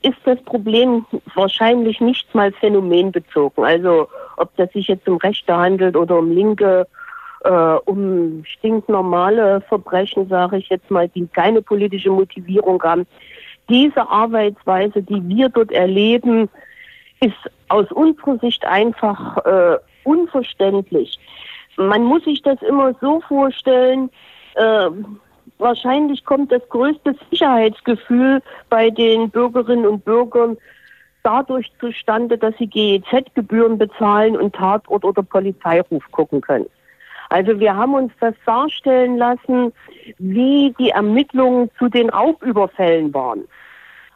[0.02, 3.64] ist das Problem wahrscheinlich nicht mal phänomenbezogen.
[3.64, 6.86] Also ob das sich jetzt um Rechte handelt oder um Linke,
[7.44, 13.06] äh, um stinknormale Verbrechen, sage ich jetzt mal, die keine politische Motivierung haben.
[13.68, 16.48] Diese Arbeitsweise, die wir dort erleben,
[17.24, 21.18] ist aus unserer Sicht einfach äh, unverständlich.
[21.76, 24.10] Man muss sich das immer so vorstellen,
[24.54, 24.90] äh,
[25.58, 30.56] wahrscheinlich kommt das größte Sicherheitsgefühl bei den Bürgerinnen und Bürgern
[31.22, 36.66] dadurch zustande, dass sie GEZ-Gebühren bezahlen und Tatort oder Polizeiruf gucken können.
[37.30, 39.72] Also wir haben uns das darstellen lassen,
[40.18, 43.44] wie die Ermittlungen zu den Raubüberfällen waren.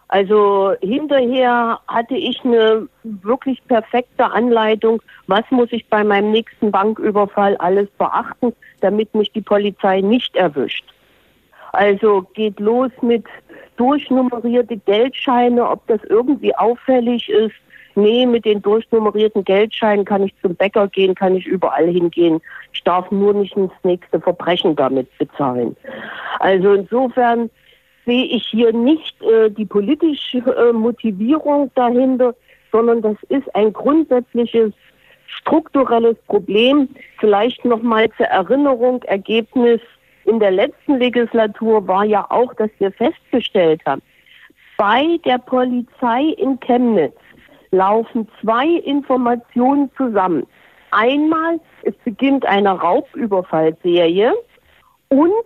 [0.09, 7.57] Also hinterher hatte ich eine wirklich perfekte Anleitung, was muss ich bei meinem nächsten Banküberfall
[7.59, 10.85] alles beachten, damit mich die Polizei nicht erwischt.
[11.73, 13.25] Also geht los mit
[13.77, 17.55] durchnumerierte Geldscheine, ob das irgendwie auffällig ist.
[17.94, 22.40] Nee, mit den durchnummerierten Geldscheinen kann ich zum Bäcker gehen, kann ich überall hingehen.
[22.73, 25.77] Ich darf nur nicht ins nächste Verbrechen damit bezahlen.
[26.38, 27.51] Also insofern
[28.09, 32.35] sehe ich hier nicht äh, die politische äh, Motivierung dahinter,
[32.73, 34.73] sondern das ist ein grundsätzliches
[35.27, 36.88] strukturelles Problem.
[37.18, 39.83] Vielleicht noch mal zur Erinnerung, Ergebnis
[40.25, 44.01] in der letzten Legislatur war ja auch, dass wir festgestellt haben,
[44.79, 47.16] bei der Polizei in Chemnitz
[47.73, 50.47] laufen zwei Informationen zusammen.
[50.92, 54.33] Einmal, es beginnt eine Raubüberfallserie
[55.11, 55.44] und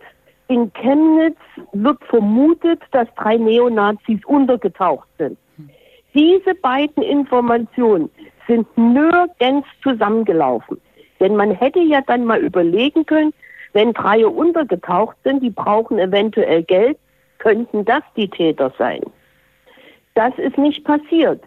[0.53, 1.38] in Chemnitz
[1.73, 5.38] wird vermutet, dass drei Neonazis untergetaucht sind.
[6.15, 8.11] Diese beiden Informationen
[8.47, 10.79] sind nirgends zusammengelaufen.
[11.21, 13.33] Denn man hätte ja dann mal überlegen können,
[13.73, 16.99] wenn drei untergetaucht sind, die brauchen eventuell Geld,
[17.38, 19.01] könnten das die Täter sein.
[20.15, 21.43] Das ist nicht passiert.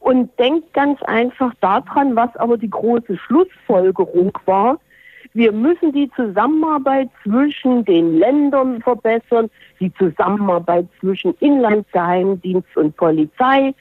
[0.00, 4.78] Und denkt ganz einfach daran, was aber die große Schlussfolgerung war,
[5.34, 13.74] wir müssen die Zusammenarbeit zwischen den Ländern verbessern, die Zusammenarbeit zwischen Inlandsgeheimdienst und Polizei.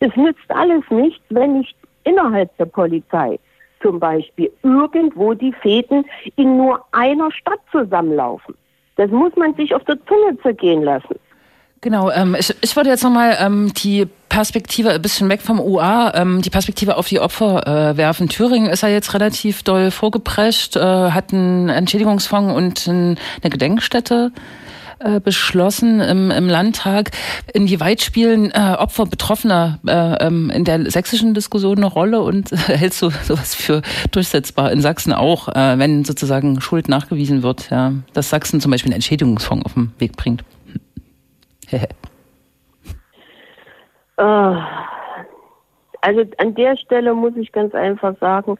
[0.00, 3.38] Es nützt alles nichts, wenn nicht innerhalb der Polizei
[3.80, 6.04] zum Beispiel irgendwo die Fäden
[6.36, 8.54] in nur einer Stadt zusammenlaufen.
[8.96, 11.18] Das muss man sich auf der Zunge zergehen lassen.
[11.82, 16.12] Genau, ähm, ich, ich würde jetzt nochmal ähm, die Perspektive ein bisschen weg vom UA,
[16.14, 18.28] ähm, die Perspektive auf die Opfer äh, werfen.
[18.28, 24.30] Thüringen ist ja jetzt relativ doll vorgeprescht, äh, hat einen Entschädigungsfonds und ein, eine Gedenkstätte.
[25.02, 27.12] äh, beschlossen im, im Landtag.
[27.54, 32.56] Inwieweit spielen äh, Opfer Betroffener äh, ähm, in der sächsischen Diskussion eine Rolle und äh,
[32.76, 37.94] hältst du sowas für durchsetzbar in Sachsen auch, äh, wenn sozusagen Schuld nachgewiesen wird, ja,
[38.12, 40.44] dass Sachsen zum Beispiel einen Entschädigungsfonds auf den Weg bringt?
[44.16, 44.54] Äh,
[46.02, 48.58] also an der Stelle muss ich ganz einfach sagen,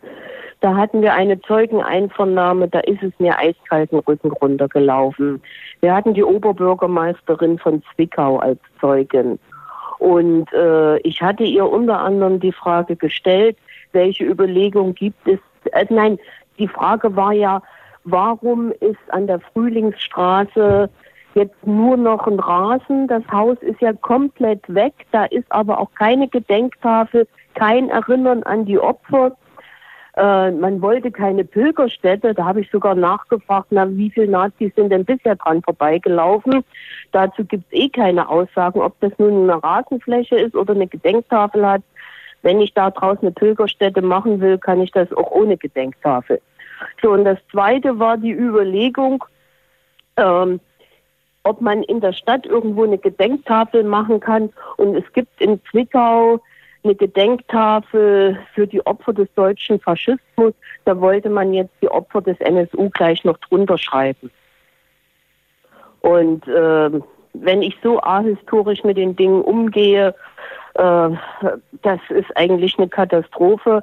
[0.61, 5.43] da hatten wir eine Zeugeneinvernahme, da ist es mir eiskalten Rücken runtergelaufen.
[5.81, 9.39] Wir hatten die Oberbürgermeisterin von Zwickau als Zeugin.
[9.99, 13.57] Und äh, ich hatte ihr unter anderem die Frage gestellt,
[13.93, 15.39] welche Überlegung gibt es?
[15.73, 16.19] Äh, nein,
[16.59, 17.63] die Frage war ja,
[18.05, 20.91] warum ist an der Frühlingsstraße
[21.35, 23.07] jetzt nur noch ein Rasen?
[23.09, 28.65] Das Haus ist ja komplett weg, da ist aber auch keine Gedenktafel, kein Erinnern an
[28.65, 29.37] die Opfer.
[30.17, 32.35] Äh, man wollte keine Pilgerstätte.
[32.35, 36.65] Da habe ich sogar nachgefragt, na, wie viele Nazis sind denn bisher dran vorbeigelaufen?
[37.13, 41.67] Dazu gibt es eh keine Aussagen, ob das nun eine Rasenfläche ist oder eine Gedenktafel
[41.67, 41.83] hat.
[42.43, 46.41] Wenn ich da draußen eine Pilgerstätte machen will, kann ich das auch ohne Gedenktafel.
[47.03, 49.25] So, und das zweite war die Überlegung,
[50.17, 50.61] ähm,
[51.45, 54.53] ob man in der Stadt irgendwo eine Gedenktafel machen kann.
[54.77, 56.41] Und es gibt in Zwickau
[56.83, 60.55] eine Gedenktafel für die Opfer des deutschen Faschismus.
[60.85, 64.31] Da wollte man jetzt die Opfer des NSU gleich noch drunter schreiben.
[66.01, 66.91] Und äh,
[67.35, 70.15] wenn ich so ahistorisch mit den Dingen umgehe,
[70.75, 71.11] äh,
[71.83, 73.83] das ist eigentlich eine Katastrophe.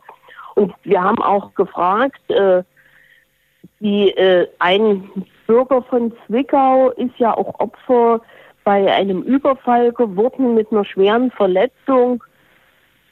[0.56, 2.64] Und wir haben auch gefragt, äh,
[3.80, 5.10] die, äh, ein
[5.48, 8.22] Bürger von Zwickau ist ja auch Opfer
[8.64, 12.24] bei einem Überfall geworden mit einer schweren Verletzung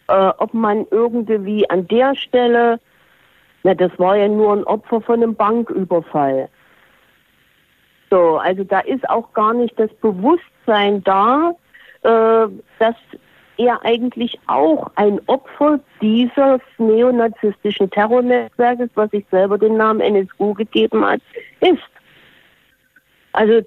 [0.07, 2.79] äh, ob man irgendwie an der Stelle,
[3.63, 6.49] na, das war ja nur ein Opfer von einem Banküberfall.
[8.11, 11.55] So, also da ist auch gar nicht das Bewusstsein da,
[12.03, 12.47] äh,
[12.79, 12.95] dass
[13.57, 21.05] er eigentlich auch ein Opfer dieses neonazistischen Terrornetzwerkes, was sich selber den Namen NSU gegeben
[21.05, 21.21] hat,
[21.61, 21.79] ist.
[23.35, 23.61] Also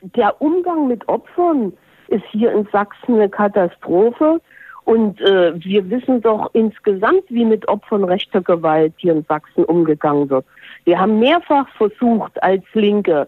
[0.00, 1.72] der Umgang mit Opfern
[2.08, 4.40] ist hier in Sachsen eine Katastrophe.
[4.84, 10.28] Und äh, wir wissen doch insgesamt, wie mit Opfern rechter Gewalt hier in Sachsen umgegangen
[10.28, 10.44] wird.
[10.84, 13.26] Wir haben mehrfach versucht, als Linke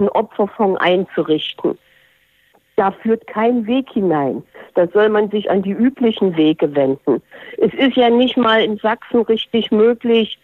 [0.00, 1.78] einen Opferfonds einzurichten.
[2.74, 4.42] Da führt kein Weg hinein.
[4.74, 7.22] Da soll man sich an die üblichen Wege wenden.
[7.58, 10.38] Es ist ja nicht mal in Sachsen richtig möglich,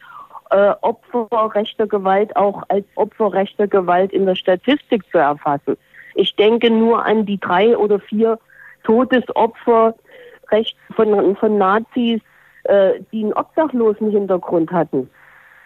[0.52, 5.76] äh, Opfer rechter Gewalt auch als Opfer rechter Gewalt in der Statistik zu erfassen.
[6.14, 8.38] Ich denke nur an die drei oder vier
[8.84, 9.94] Todesopfer
[10.94, 12.20] von, von Nazis,
[12.64, 15.08] äh, die einen obdachlosen Hintergrund hatten.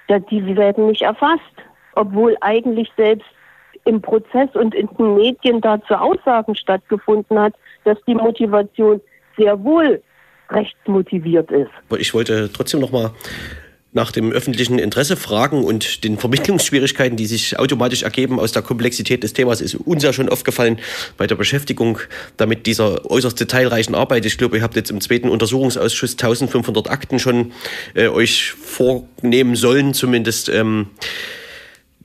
[0.09, 1.43] Die werden nicht erfasst,
[1.97, 3.27] obwohl eigentlich selbst
[3.85, 9.01] im Prozess und in den Medien dazu Aussagen stattgefunden hat, dass die Motivation
[9.37, 10.01] sehr wohl
[10.51, 11.71] rechtsmotiviert ist.
[11.99, 13.11] Ich wollte trotzdem noch mal
[13.97, 19.23] nach dem öffentlichen Interesse fragen und den Vermittlungsschwierigkeiten, die sich automatisch ergeben aus der Komplexität
[19.23, 20.79] des Themas, ist uns ja schon aufgefallen
[21.17, 21.99] bei der Beschäftigung
[22.37, 24.27] damit dieser äußerst detailreichen Arbeit.
[24.27, 27.53] Ich glaube, ihr habt jetzt im zweiten Untersuchungsausschuss 1500 Akten schon
[27.95, 30.51] äh, euch vornehmen sollen, zumindest.
[30.51, 30.89] Ähm,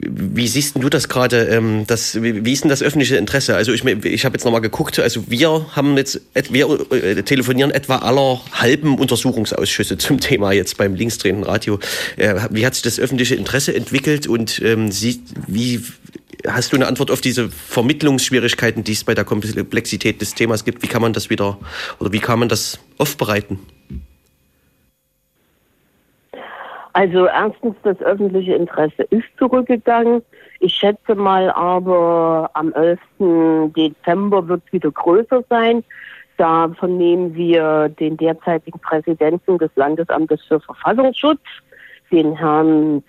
[0.03, 1.45] wie siehst du das gerade?
[1.45, 3.55] Ähm, das, wie ist denn das öffentliche Interesse?
[3.55, 7.97] Also ich, ich habe jetzt nochmal geguckt, also wir haben jetzt, wir äh, telefonieren etwa
[7.97, 11.79] aller halben Untersuchungsausschüsse zum Thema jetzt beim linksdrehenden Radio.
[12.17, 15.83] Äh, wie hat sich das öffentliche Interesse entwickelt und ähm, sie, wie
[16.47, 20.81] hast du eine Antwort auf diese Vermittlungsschwierigkeiten, die es bei der Komplexität des Themas gibt?
[20.81, 21.59] Wie kann man das wieder
[21.99, 23.59] oder wie kann man das aufbereiten?
[26.93, 30.21] Also erstens, das öffentliche Interesse ist zurückgegangen.
[30.59, 32.99] Ich schätze mal aber am 11.
[33.75, 35.83] Dezember wird es wieder größer sein.
[36.37, 41.41] Da vernehmen wir den derzeitigen Präsidenten des Landesamtes für Verfassungsschutz,
[42.11, 43.03] den Herrn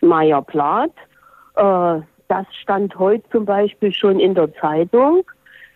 [0.00, 0.92] Meyer-Plath.
[1.56, 5.22] Äh, das stand heute zum Beispiel schon in der Zeitung.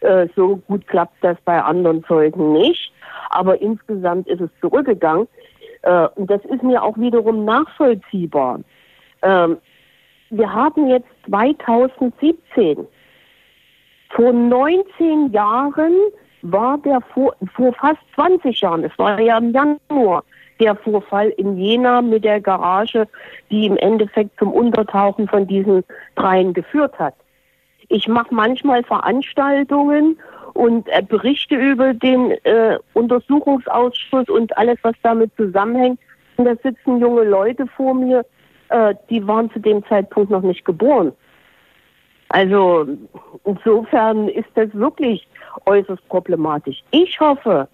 [0.00, 2.92] Äh, so gut klappt das bei anderen Zeugen nicht.
[3.30, 5.28] Aber insgesamt ist es zurückgegangen.
[5.82, 8.60] Äh, und das ist mir auch wiederum nachvollziehbar.
[9.22, 9.58] Ähm,
[10.30, 12.86] wir haben jetzt 2017.
[14.10, 15.94] Vor 19 Jahren
[16.42, 20.24] war der vor, vor fast 20 Jahren, es war ja im Januar,
[20.60, 23.06] der Vorfall in Jena mit der Garage,
[23.50, 25.84] die im Endeffekt zum Untertauchen von diesen
[26.16, 27.14] dreien geführt hat.
[27.88, 30.18] Ich mache manchmal Veranstaltungen
[30.58, 36.00] und äh, Berichte über den äh, Untersuchungsausschuss und alles, was damit zusammenhängt.
[36.36, 38.26] Und da sitzen junge Leute vor mir,
[38.70, 41.12] äh, die waren zu dem Zeitpunkt noch nicht geboren.
[42.30, 42.88] Also
[43.44, 45.28] insofern ist das wirklich
[45.66, 46.82] äußerst problematisch.
[46.90, 47.68] Ich hoffe,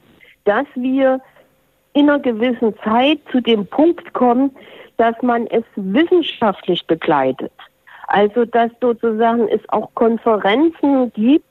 [0.45, 1.23] dass wir
[1.95, 4.51] in einer gewissen Zeit zu dem Punkt kommen,
[4.99, 7.53] dass man es wissenschaftlich begleitet.
[8.09, 11.47] Also dass sozusagen es auch Konferenzen gibt,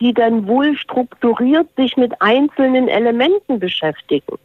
[0.00, 4.38] die dann wohl strukturiert sich mit einzelnen Elementen beschäftigen.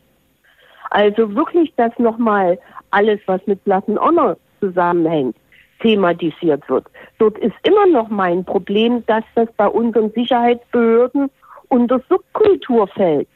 [0.90, 2.60] Also wirklich, dass nochmal
[2.92, 5.36] alles, was mit Platten Honor zusammenhängt,
[5.80, 6.86] thematisiert wird.
[7.18, 11.30] Dort ist immer noch mein Problem, dass das bei unseren Sicherheitsbehörden
[11.70, 13.28] unter Subkultur fällt.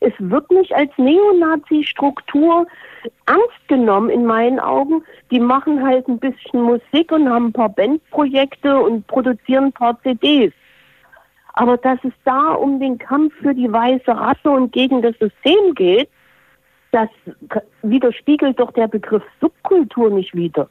[0.00, 2.66] Es wird nicht als Neonazi-Struktur
[3.26, 5.02] ernst genommen in meinen Augen.
[5.30, 9.98] Die machen halt ein bisschen Musik und haben ein paar Bandprojekte und produzieren ein paar
[10.02, 10.52] CDs.
[11.56, 15.74] Aber dass es da um den Kampf für die weiße Rasse und gegen das System
[15.74, 16.08] geht,
[16.92, 17.08] das
[17.82, 20.68] widerspiegelt doch der Begriff Subkultur nicht wieder.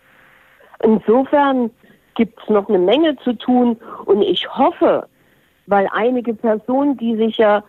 [0.83, 1.71] Insofern
[2.13, 5.07] gibt es noch eine Menge zu tun und ich hoffe,
[5.65, 7.63] weil einige Personen, die sich ja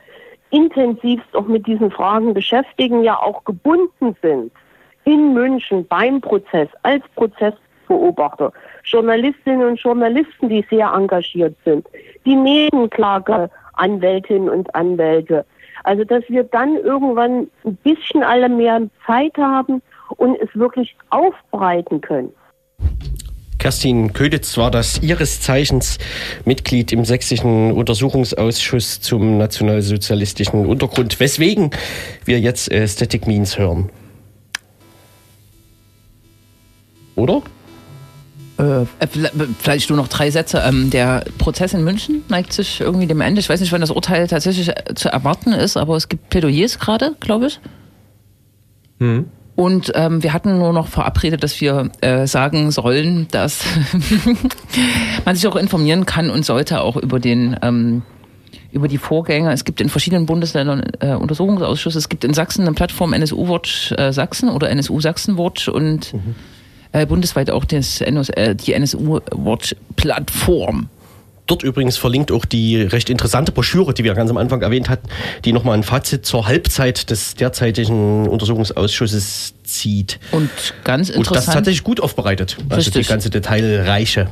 [0.50, 4.52] intensivst auch mit diesen Fragen beschäftigen, ja auch gebunden sind
[5.04, 7.02] in München beim Prozess als
[7.86, 8.52] Prozessbeobachter,
[8.84, 11.86] Journalistinnen und Journalisten, die sehr engagiert sind,
[12.24, 15.44] die Nebenklageanwältinnen und Anwälte.
[15.84, 19.82] Also, dass wir dann irgendwann ein bisschen alle mehr Zeit haben
[20.16, 22.32] und es wirklich aufbreiten können.
[23.58, 25.98] Kerstin Köditz war das ihres Zeichens
[26.44, 31.70] Mitglied im sächsischen Untersuchungsausschuss zum nationalsozialistischen Untergrund, weswegen
[32.24, 33.90] wir jetzt äh, Static Means hören.
[37.16, 37.42] Oder?
[38.58, 38.86] Äh,
[39.58, 40.62] vielleicht nur noch drei Sätze.
[40.66, 43.40] Ähm, der Prozess in München neigt sich irgendwie dem Ende.
[43.40, 46.78] Ich weiß nicht, wann das Urteil tatsächlich äh, zu erwarten ist, aber es gibt Plädoyers
[46.78, 47.60] gerade, glaube ich.
[48.98, 49.26] Hm.
[49.56, 53.64] Und ähm, wir hatten nur noch verabredet, dass wir äh, sagen sollen, dass
[55.24, 58.02] man sich auch informieren kann und sollte auch über den ähm,
[58.70, 59.52] über die Vorgänge.
[59.52, 61.96] Es gibt in verschiedenen Bundesländern äh, Untersuchungsausschüsse.
[61.96, 66.12] Es gibt in Sachsen eine Plattform NSU Watch äh, Sachsen oder NSU Sachsen Watch und
[66.12, 66.34] mhm.
[66.96, 70.88] Äh, bundesweit auch das NS, äh, die NSU Watch Plattform.
[71.46, 75.08] Dort übrigens verlinkt auch die recht interessante Broschüre, die wir ganz am Anfang erwähnt hatten,
[75.44, 80.18] die nochmal ein Fazit zur Halbzeit des derzeitigen Untersuchungsausschusses zieht.
[80.32, 80.50] Und
[80.82, 81.28] ganz interessant.
[81.28, 82.56] Und das tatsächlich gut aufbereitet.
[82.68, 83.06] Also Richtig.
[83.06, 84.28] die ganze Detailreiche.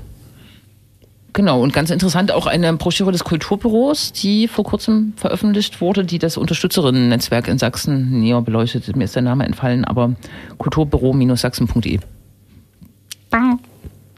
[1.35, 6.19] Genau, und ganz interessant auch eine Broschüre des Kulturbüros, die vor kurzem veröffentlicht wurde, die
[6.19, 8.95] das Unterstützerinnen-Netzwerk in Sachsen näher beleuchtet.
[8.97, 10.15] Mir ist der Name entfallen, aber
[10.59, 11.99] kulturbüro-sachsen.de.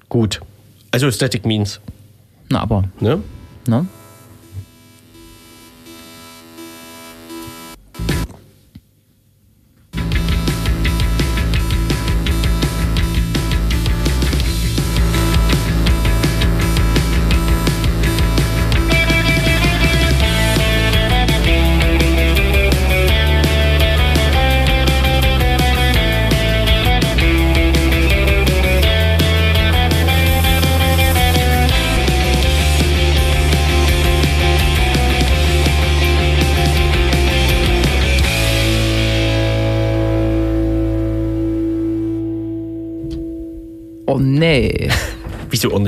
[0.08, 0.40] Gut.
[0.90, 1.80] Also Static Means.
[2.48, 2.84] Na, aber.
[3.00, 3.22] Ne?
[3.66, 3.86] Ne?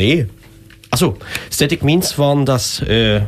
[0.08, 0.26] Nee?
[0.90, 1.16] Achso,
[1.52, 3.20] Static Means waren das äh,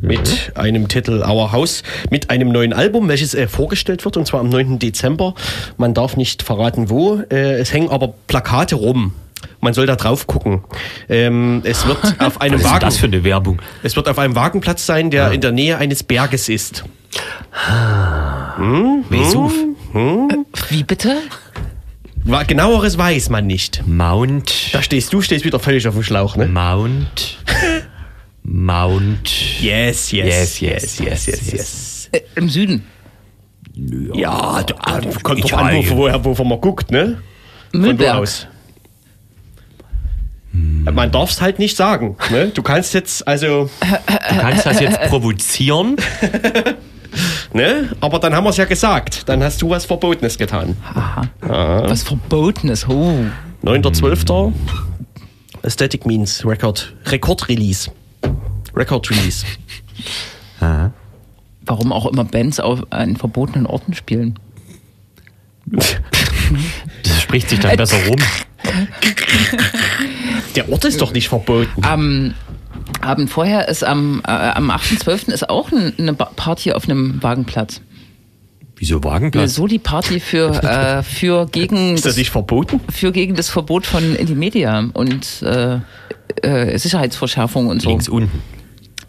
[0.00, 4.40] mit einem Titel Our House, mit einem neuen Album, welches äh, vorgestellt wird, und zwar
[4.40, 4.78] am 9.
[4.78, 5.34] Dezember.
[5.76, 7.20] Man darf nicht verraten, wo.
[7.30, 9.12] Äh, es hängen aber Plakate rum.
[9.60, 10.64] Man soll da drauf gucken.
[11.08, 12.76] Ähm, es wird auf einem Was Wagen.
[12.76, 13.60] Ist das für eine Werbung?
[13.82, 15.30] Es wird auf einem Wagenplatz sein, der ja.
[15.30, 16.84] in der Nähe eines Berges ist.
[18.56, 19.04] Hm?
[19.10, 19.52] Vesuv.
[19.92, 20.46] Hm?
[20.70, 21.16] Wie bitte?
[22.46, 23.82] Genaueres weiß man nicht.
[23.86, 24.72] Mount.
[24.72, 26.46] Da stehst du, stehst wieder völlig auf dem Schlauch, ne?
[26.46, 27.38] Mount.
[28.42, 29.60] Mount.
[29.60, 31.52] Yes, yes, yes, yes, yes, yes.
[31.52, 32.08] yes.
[32.12, 32.84] Äh, Im Süden.
[34.14, 37.18] Ja, du, ah, kommt drauf an, wo, woher, wovon man guckt, ne?
[37.72, 38.08] Müllberg.
[38.08, 38.46] Von wo aus?
[40.52, 40.88] Hm.
[40.92, 42.16] Man darf es halt nicht sagen.
[42.30, 42.48] Ne?
[42.48, 43.70] Du kannst jetzt, also.
[43.80, 45.96] Du kannst das jetzt provozieren.
[47.52, 47.90] Ne?
[48.00, 49.28] Aber dann haben wir es ja gesagt.
[49.28, 50.76] Dann hast du was Verbotenes getan.
[50.94, 51.22] Aha.
[51.42, 51.90] Ja.
[51.90, 52.88] Was Verbotenes?
[52.88, 53.24] Oh.
[53.64, 54.52] 9.12.
[55.62, 56.94] Aesthetic Means Record.
[57.06, 57.90] Record Release.
[58.74, 59.44] Record Release.
[60.60, 60.92] Aha.
[61.66, 64.38] Warum auch immer Bands auf an verbotenen Orten spielen?
[65.66, 68.16] Das spricht sich dann besser rum.
[70.56, 71.84] Der Ort ist doch nicht verboten.
[71.84, 72.34] Am
[73.00, 75.32] Abend vorher ist am, äh, am 8.12.
[75.32, 77.80] ist auch eine Party auf einem Wagenplatz.
[78.76, 79.54] Wieso Eine Wagenplatz?
[79.54, 82.80] Soli-Party für, äh, für, gegen Ist das nicht verboten?
[82.90, 85.80] für gegen das Verbot von Indymedia und äh,
[86.42, 87.90] äh, Sicherheitsverschärfung und so.
[87.90, 88.40] Links unten.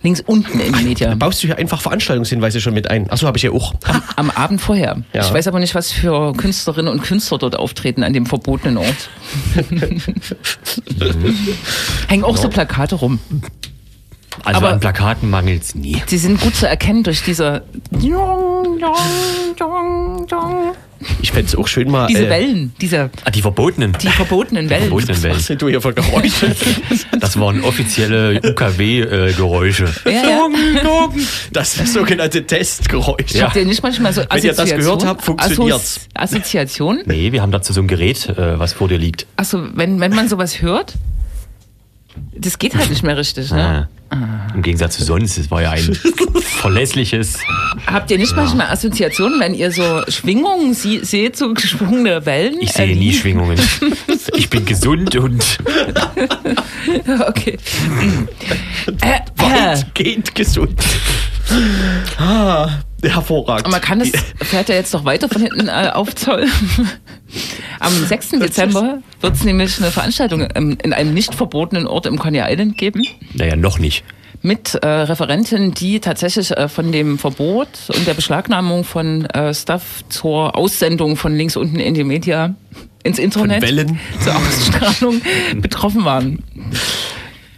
[0.04, 1.16] Links unten Indymedia.
[1.16, 3.10] Baust du hier einfach Veranstaltungshinweise schon mit ein?
[3.10, 3.76] Achso, habe ich ja auch.
[3.86, 5.04] Am, am Abend vorher.
[5.14, 5.22] Ja.
[5.22, 9.10] Ich weiß aber nicht, was für Künstlerinnen und Künstler dort auftreten an dem verbotenen Ort.
[12.08, 13.20] Hängen auch so Plakate rum.
[14.44, 16.02] Also Aber- an Plakaten mangelt's nie.
[16.08, 17.64] Sie sind gut zu erkennen durch diese.
[21.22, 22.08] Ich fände es auch schön mal.
[22.08, 23.98] diese äh, Wellen, diese Ah, die verbotenen.
[24.02, 24.84] die verbotenen Wellen.
[24.84, 25.36] verbotenen Wellen.
[25.36, 26.56] Was sind du hier für Geräusche?
[27.20, 29.86] Das waren offizielle UKW-Geräusche.
[30.06, 30.48] Ja, ja.
[31.52, 33.32] Das ist das sogenannte Testgeräusch.
[33.34, 33.46] Ja.
[33.48, 36.00] Habt ihr nicht manchmal so Wenn ihr das Assoziation- gehört habt, funktioniert's.
[36.16, 37.02] Assozi- Assoziation?
[37.06, 39.26] Nee, wir haben dazu so ein Gerät, äh, was vor dir liegt.
[39.38, 40.96] Achso, wenn, wenn man sowas hört,
[42.36, 43.88] das geht halt nicht mehr richtig, ne?
[43.90, 44.01] Ah.
[44.54, 45.98] Im Gegensatz zu sonst, es war ja ein
[46.42, 47.38] verlässliches.
[47.88, 52.60] Habt ihr nicht manchmal Assoziationen, wenn ihr so Schwingungen sie seht, so geschwungene Wellen?
[52.60, 53.58] Ich sehe Äh, nie wie- Schwingungen.
[54.36, 55.44] Ich bin gesund und
[57.28, 57.58] Okay.
[59.02, 60.80] äh, äh, Weitgehend gesund.
[62.18, 62.70] Ah,
[63.04, 63.70] hervorragend.
[63.72, 66.46] man kann das, fährt ja jetzt noch weiter von hinten äh, auf Zoll.
[67.80, 68.30] Am 6.
[68.32, 72.78] Dezember wird es nämlich eine Veranstaltung ähm, in einem nicht verbotenen Ort im Coney Island
[72.78, 73.04] geben.
[73.34, 74.04] naja, noch nicht.
[74.42, 80.04] mit äh, Referenten, die tatsächlich äh, von dem Verbot und der Beschlagnahmung von äh, Stuff
[80.10, 82.56] zur Aussendung von links unten in die Media
[83.04, 84.00] ins Internet Wellen.
[84.24, 85.22] zur Ausstrahlung
[85.62, 86.44] betroffen waren.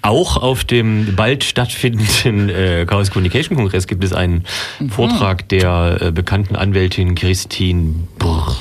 [0.04, 4.44] Auch auf dem bald stattfindenden äh, Chaos Communication Kongress gibt es einen
[4.80, 4.90] Mhm.
[4.90, 8.56] Vortrag der äh, bekannten Anwältin Christine Brr.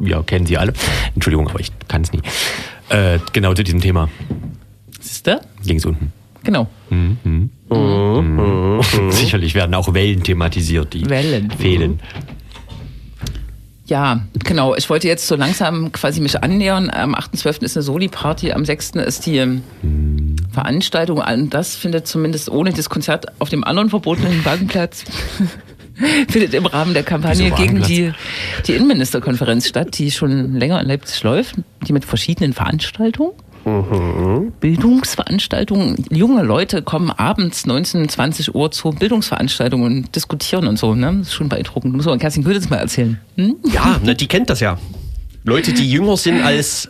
[0.00, 0.72] Ja, kennen Sie alle.
[1.14, 2.20] Entschuldigung, aber ich kann es nie.
[2.88, 4.08] Äh, genau zu diesem Thema.
[5.00, 5.40] Siehste?
[5.64, 6.12] Links unten.
[6.44, 6.68] Genau.
[9.10, 11.50] Sicherlich werden auch Wellen thematisiert, die Wellen.
[11.50, 12.00] fehlen.
[13.88, 14.74] Ja, genau.
[14.76, 16.90] Ich wollte jetzt so langsam quasi mich annähern.
[16.90, 17.62] Am 8.12.
[17.62, 18.90] ist eine Soli-Party, am 6.
[18.96, 19.62] ist die ähm,
[20.52, 21.18] Veranstaltung.
[21.18, 25.04] Und das findet zumindest ohne das Konzert auf dem anderen verbotenen Wagenplatz
[26.28, 28.12] findet im Rahmen der Kampagne gegen die,
[28.66, 33.32] die Innenministerkonferenz statt, die schon länger in Leipzig läuft, die mit verschiedenen Veranstaltungen.
[34.60, 35.96] Bildungsveranstaltungen.
[36.10, 40.94] Junge Leute kommen abends 19, 20 Uhr zu Bildungsveranstaltungen und diskutieren und so.
[40.94, 41.16] Ne?
[41.18, 41.94] Das ist schon beeindruckend.
[41.94, 43.20] Muss man Kerstin Köditz mal erzählen.
[43.36, 43.56] Hm?
[43.72, 44.78] Ja, na, die kennt das ja.
[45.44, 46.88] Leute, die jünger sind als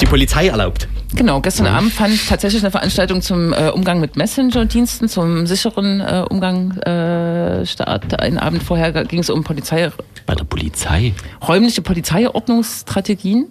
[0.00, 0.88] die Polizei erlaubt.
[1.14, 6.24] Genau, gestern Abend fand tatsächlich eine Veranstaltung zum äh, Umgang mit Messenger-Diensten, zum sicheren äh,
[6.28, 8.20] Umgang äh, statt.
[8.20, 9.90] Einen Abend vorher ging es um Polizei,
[10.26, 11.12] Bei der Polizei.
[11.46, 13.48] räumliche Polizeiordnungsstrategien.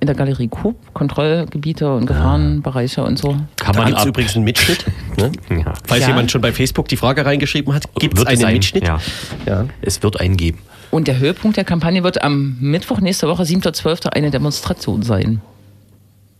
[0.00, 3.36] In der Galerie Coop, Kontrollgebiete und Gefahrenbereiche und so.
[3.56, 4.06] Kann Da man ab.
[4.06, 4.84] übrigens einen Mitschnitt.
[5.16, 5.32] Ne?
[5.64, 5.74] Ja.
[5.84, 6.08] Falls Ja.
[6.08, 8.86] jemand schon bei Facebook die Frage reingeschrieben hat, gibt es einen ein- Mitschnitt?
[8.86, 9.00] Ja.
[9.46, 9.66] Ja.
[9.82, 10.58] Es wird einen geben.
[10.92, 15.40] Und der Höhepunkt der Kampagne wird am Mittwoch nächste Woche, 7.12., eine Demonstration sein.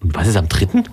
[0.01, 0.85] Und was ist am dritten?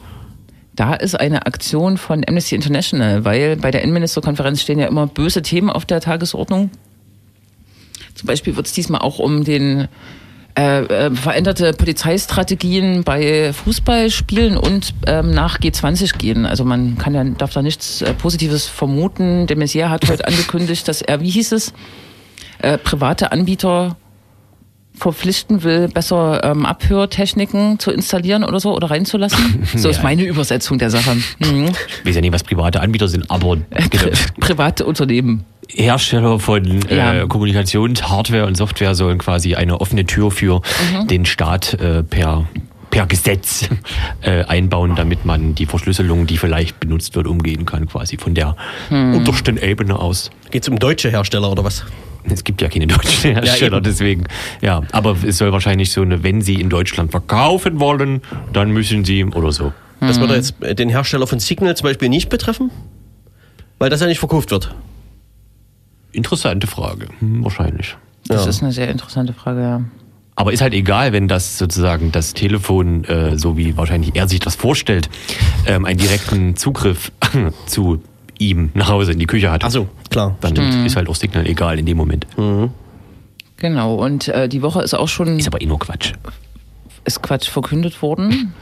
[0.73, 5.41] Da ist eine Aktion von Amnesty International, weil bei der Innenministerkonferenz stehen ja immer böse
[5.43, 6.71] Themen auf der Tagesordnung.
[8.15, 9.87] Zum Beispiel wird es diesmal auch um den
[10.57, 16.45] äh, äh, veränderte Polizeistrategien bei Fußballspielen und ähm, nach G20 gehen.
[16.45, 19.47] Also man kann ja, darf da nichts äh, Positives vermuten.
[19.47, 21.73] De Maizière hat heute angekündigt, dass er, wie hieß es,
[22.59, 23.97] äh, private Anbieter
[24.97, 29.67] verpflichten will, besser ähm, Abhörtechniken zu installieren oder so oder reinzulassen.
[29.75, 31.15] So ist meine Übersetzung der Sache.
[31.15, 31.71] Mhm.
[31.99, 33.57] Ich weiß ja nicht, was private Anbieter sind, aber
[33.89, 34.05] genau.
[34.39, 35.43] Private Unternehmen.
[35.69, 37.13] Hersteller von Ja.
[37.23, 40.61] äh, Kommunikationshardware und Software sollen quasi eine offene Tür für
[40.93, 41.07] Mhm.
[41.07, 42.45] den Staat äh, per
[42.91, 43.67] per Gesetz
[44.21, 48.55] äh, einbauen, damit man die Verschlüsselung, die vielleicht benutzt wird, umgehen kann, quasi von der
[48.87, 49.15] Hm.
[49.15, 50.29] untersten Ebene aus.
[50.49, 51.83] Geht es um deutsche Hersteller oder was?
[52.23, 53.83] Es gibt ja keine deutschen Hersteller, eben.
[53.83, 54.23] deswegen.
[54.61, 58.21] Ja, aber es soll wahrscheinlich so eine, wenn sie in Deutschland verkaufen wollen,
[58.53, 59.73] dann müssen sie oder so.
[59.99, 62.71] Das würde jetzt äh, den Hersteller von Signal zum Beispiel nicht betreffen?
[63.77, 64.73] Weil das ja nicht verkauft wird.
[66.15, 67.07] Interessante Frage.
[67.19, 67.95] Hm, wahrscheinlich.
[68.27, 68.49] Das Ja.
[68.49, 69.81] ist eine sehr interessante Frage, ja.
[70.37, 74.39] Aber ist halt egal, wenn das sozusagen das Telefon, äh, so wie wahrscheinlich er sich
[74.39, 75.09] das vorstellt,
[75.65, 77.11] ähm, einen direkten Zugriff
[77.67, 78.01] zu
[78.37, 79.63] ihm nach Hause in die Küche hat.
[79.63, 80.35] Ach so, klar.
[80.41, 80.55] Dann
[80.85, 82.27] ist halt auch Signal egal in dem Moment.
[83.57, 86.11] Genau, und äh, die Woche ist auch schon Ist aber eh nur Quatsch.
[87.05, 88.53] Ist Quatsch verkündet worden,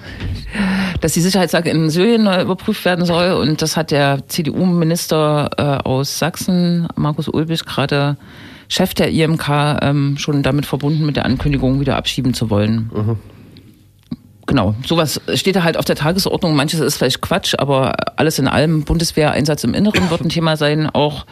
[1.01, 3.31] dass die Sicherheitslage in Syrien neu überprüft werden soll.
[3.33, 8.17] Und das hat der CDU-Minister äh, aus Sachsen, Markus Ulbich, gerade
[8.69, 9.49] Chef der IMK,
[9.81, 12.89] ähm, schon damit verbunden, mit der Ankündigung wieder abschieben zu wollen.
[14.45, 16.55] Genau, sowas steht da halt auf der Tagesordnung.
[16.55, 20.89] Manches ist vielleicht Quatsch, aber alles in allem Bundeswehreinsatz im Inneren wird ein Thema sein.
[20.89, 21.25] Auch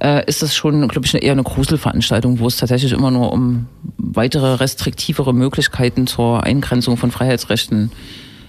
[0.00, 3.66] äh, ist das schon, glaube ich, eher eine Gruselveranstaltung, wo es tatsächlich immer nur um
[3.98, 7.90] weitere restriktivere Möglichkeiten zur Eingrenzung von Freiheitsrechten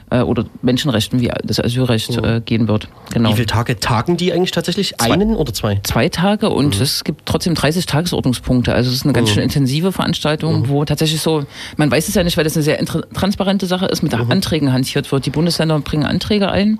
[0.10, 2.88] äh, oder Menschenrechten wie das Asylrecht äh, gehen wird.
[3.12, 3.30] Genau.
[3.30, 5.00] Wie viele Tage tagen die eigentlich tatsächlich?
[5.02, 5.80] Einen oder zwei?
[5.84, 8.74] Zwei Tage und es gibt trotzdem 30 Tagesordnungspunkte.
[8.74, 11.46] Also es ist eine ganz schön intensive Veranstaltung, wo tatsächlich so,
[11.78, 15.12] man weiß es ja nicht, weil das eine sehr transparente Sache ist, mit Anträgen hantiert
[15.12, 15.26] wird.
[15.26, 16.80] Die Bundesländer bringen Anträge ein.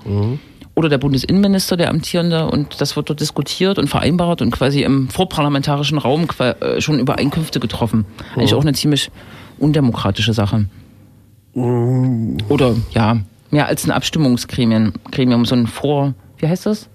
[0.78, 5.08] Oder der Bundesinnenminister, der amtierende, und das wird dort diskutiert und vereinbart und quasi im
[5.08, 8.04] vorparlamentarischen Raum äh, schon Übereinkünfte getroffen.
[8.36, 9.10] Eigentlich auch eine ziemlich
[9.58, 10.66] undemokratische Sache.
[11.52, 13.18] Oder ja,
[13.50, 16.88] mehr als ein Abstimmungsgremium, Gremium, so ein Vor, wie heißt das?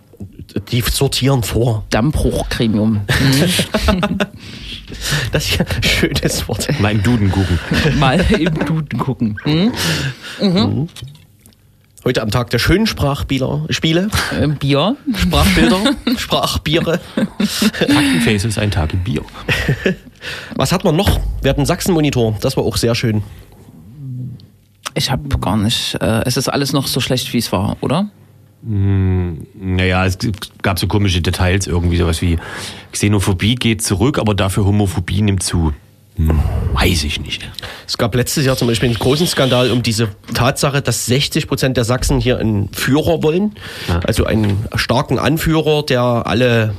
[0.71, 1.83] Die sortieren vor.
[1.89, 3.01] Dammbruchgremium.
[5.31, 6.67] Das ist ja ein schönes Wort.
[6.79, 7.57] Mal im Duden gucken.
[7.99, 9.37] Mal im Duden gucken.
[9.43, 10.87] Hm?
[12.05, 14.97] Heute am Tag der schönen Sprachspiele, Spiele, Äh, Bier.
[15.15, 15.79] Sprachbilder,
[16.17, 16.99] Sprachbiere.
[17.15, 19.21] Faktenface ist ein Tag im Bier.
[20.55, 21.19] Was hat man noch?
[21.41, 23.23] Wir hatten Sachsen-Monitor, das war auch sehr schön.
[24.95, 25.95] Ich habe gar nicht.
[26.01, 28.09] Äh, es ist alles noch so schlecht, wie es war, oder?
[28.65, 30.17] Naja, es
[30.61, 32.37] gab so komische Details, irgendwie sowas wie
[32.93, 35.73] Xenophobie geht zurück, aber dafür Homophobie nimmt zu.
[36.15, 36.39] Hm,
[36.73, 37.49] weiß ich nicht.
[37.87, 41.75] Es gab letztes Jahr zum Beispiel einen großen Skandal um diese Tatsache, dass 60 Prozent
[41.75, 43.55] der Sachsen hier einen Führer wollen.
[43.87, 43.99] Ja.
[43.99, 46.75] Also einen starken Anführer, der alle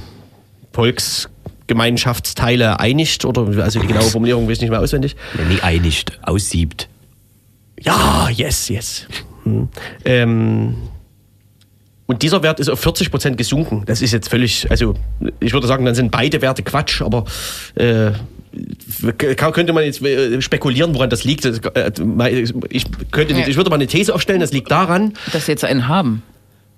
[0.72, 3.24] Volksgemeinschaftsteile einigt.
[3.24, 5.16] Oder also die genaue Formulierung weiß ich nicht mehr auswendig.
[5.34, 6.88] Wenn nie einigt, aussiebt.
[7.80, 9.06] Ja, yes, yes.
[9.42, 9.68] Hm.
[10.04, 10.76] Ähm,
[12.06, 13.82] und dieser Wert ist auf 40 Prozent gesunken.
[13.86, 14.94] Das ist jetzt völlig, also
[15.40, 17.24] ich würde sagen, dann sind beide Werte Quatsch, aber
[17.74, 18.12] äh,
[19.26, 21.44] könnte man jetzt äh, spekulieren, woran das liegt.
[21.44, 21.92] Äh,
[22.70, 25.88] Ich, könnte, ich würde mal eine These aufstellen, das liegt daran, Dass sie jetzt einen
[25.88, 26.22] haben.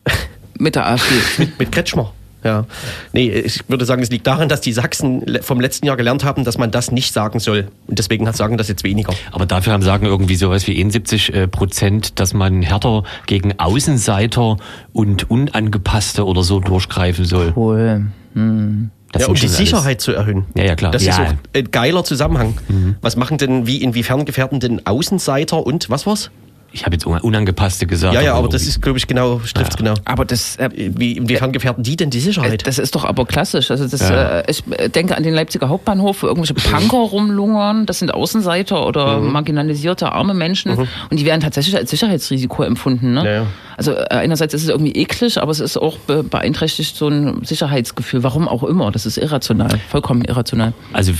[0.59, 1.15] Mit der AfD.
[1.59, 2.13] mit Kretschmer.
[2.47, 2.65] Ja.
[3.13, 6.45] Nee, ich würde sagen, es liegt daran, dass die Sachsen vom letzten Jahr gelernt haben,
[6.45, 7.69] dass man das nicht sagen soll.
[7.89, 9.13] Und deswegen sagen das jetzt weniger.
[9.33, 14.59] Aber dafür haben sagen irgendwie sowas wie 71 äh, Prozent, dass man härter gegen Außenseiter
[14.93, 17.55] und Unangepasste oder so durchgreifen soll.
[17.57, 18.07] Wohl.
[18.35, 18.91] Hm.
[19.13, 20.47] Das ja, um die schon alles- Sicherheit zu erhöhen.
[20.55, 20.91] Ja, ja, klar.
[20.91, 21.17] Das Ja.
[21.19, 21.25] Mhm.
[21.25, 22.55] ist auch ein geiler Zusammenhang.
[23.01, 26.31] Was machen denn, wie, inwiefern gefährden denn Außenseiter und was war's?
[26.77, 28.13] Ich habe jetzt un- Unangepasste gesagt.
[28.13, 29.95] Ja, ja, aber das irgendwie- ist, glaube ich, genau, trifft's genau.
[30.05, 30.57] Aber das.
[30.57, 32.67] Äh, Wie, inwiefern gefährden die denn die äh, Sicherheit?
[32.67, 33.71] das ist doch aber klassisch.
[33.71, 34.41] Also das, Ja.
[34.41, 37.87] äh, ich äh, denke an den Leipziger Hauptbahnhof, wo irgendwelche Punker rumlungern.
[37.87, 39.33] Das sind Außenseiter oder Mhm.
[39.33, 40.73] marginalisierte arme Menschen.
[40.73, 43.15] Und die werden tatsächlich als Sicherheitsrisiko empfunden.
[43.15, 43.25] Ne?
[43.25, 43.47] Ja, ja.
[43.79, 47.43] Also äh, einerseits ist es irgendwie eklig, aber es ist auch be beeinträchtigt so ein
[47.45, 48.23] Sicherheitsgefühl.
[48.23, 48.91] Warum auch immer.
[48.91, 49.81] Das ist irrational.
[49.89, 50.73] Vollkommen irrational.
[50.93, 51.13] Also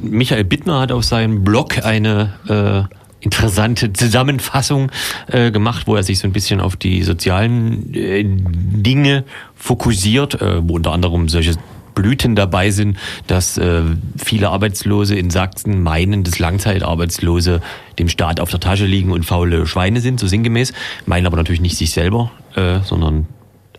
[0.00, 4.90] Michael Bittner hat auf seinem Blog eine äh, interessante Zusammenfassung
[5.28, 10.68] äh, gemacht, wo er sich so ein bisschen auf die sozialen äh, Dinge fokussiert, äh,
[10.68, 11.54] wo unter anderem solche
[11.94, 13.82] Blüten dabei sind, dass äh,
[14.16, 17.60] viele Arbeitslose in Sachsen meinen, dass Langzeitarbeitslose
[17.98, 20.72] dem Staat auf der Tasche liegen und faule Schweine sind, so sinngemäß,
[21.06, 23.26] meinen aber natürlich nicht sich selber, äh, sondern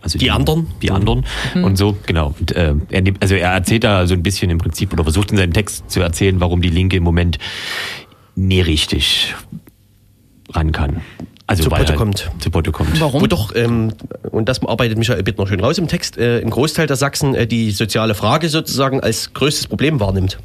[0.03, 0.67] also Die anderen?
[0.81, 1.25] die anderen.
[1.55, 2.35] Und so genau.
[2.37, 5.31] Und, äh, er nimmt, also er erzählt da so ein bisschen im Prinzip oder versucht
[5.31, 7.39] in seinem Text zu erzählen warum die Linke im Moment
[8.36, 9.36] nie richtig
[10.51, 11.01] ran kann
[11.45, 12.31] also Zu Potte kommt.
[12.39, 13.21] zu Potte kommt Warum?
[13.21, 13.93] Wo doch, ähm,
[14.31, 17.45] und das arbeitet Michael Bittner schön raus im Text, äh, ein Großteil der Sachsen äh,
[17.45, 20.39] die soziale Frage sozusagen als größtes Problem wahrnimmt.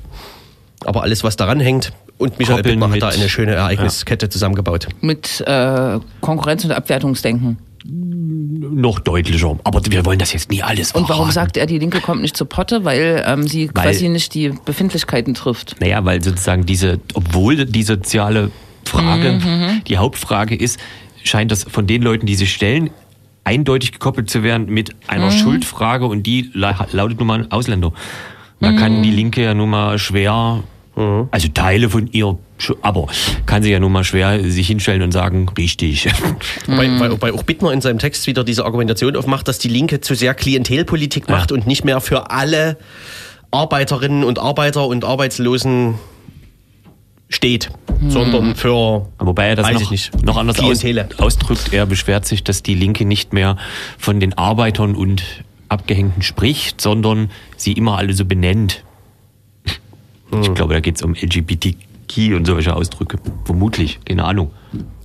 [0.85, 4.29] Aber alles, was daran hängt, und Michael Koppeln Bittner hat mit- da eine schöne Ereigniskette
[4.29, 4.89] zusammengebaut.
[5.01, 7.59] Mit äh, Konkurrenz- und Abwertungsdenken.
[7.85, 11.33] Noch deutlicher aber wir wollen das jetzt nie alles Und warum verraten.
[11.35, 12.85] sagt er, die Linke kommt nicht zu Potte?
[12.85, 15.77] Weil ähm, sie Weil- quasi nicht die Befindlichkeiten trifft.
[15.81, 18.51] Naja, weil sozusagen diese, obwohl die soziale
[18.85, 20.79] Frage Mhm, die Hauptfrage ist,
[21.25, 22.91] scheint das von den Leuten, die sie stellen,
[23.45, 25.39] eindeutig gekoppelt zu werden mit einer Mhm.
[25.39, 27.93] Schuldfrage und die la- lautet nun mal Ausländer.
[28.61, 29.03] Da kann Mhm.
[29.03, 30.63] die Linke ja nun mal schwer,
[31.31, 32.37] also Teile von ihr,
[32.83, 33.07] aber
[33.47, 36.09] kann sie ja nun mal schwer sich hinstellen und sagen, richtig.
[36.67, 37.01] Wobei, Mhm.
[37.01, 40.15] weil, wobei auch Bittner in seinem Text wieder diese Argumentation aufmacht, dass die Linke zu
[40.15, 42.77] sehr Klientelpolitik macht und nicht mehr für alle
[43.51, 45.95] Arbeiterinnen und Arbeiter und Arbeitslosen
[47.31, 47.71] steht,
[48.09, 50.25] sondern für Wobei er das Weiß noch, ich nicht.
[50.25, 51.09] noch anders aus, Klientele.
[51.19, 51.73] ausdrückt.
[51.73, 53.57] Er beschwert sich, dass die Linke nicht mehr
[53.99, 55.23] von den Arbeitern und
[55.69, 58.83] Abgehängten spricht, sondern sie immer alle so benennt.
[60.31, 60.43] Hm.
[60.43, 63.19] Ich glaube, da geht es um LGBTQ und solche Ausdrücke.
[63.45, 64.51] Vermutlich, keine Ahnung.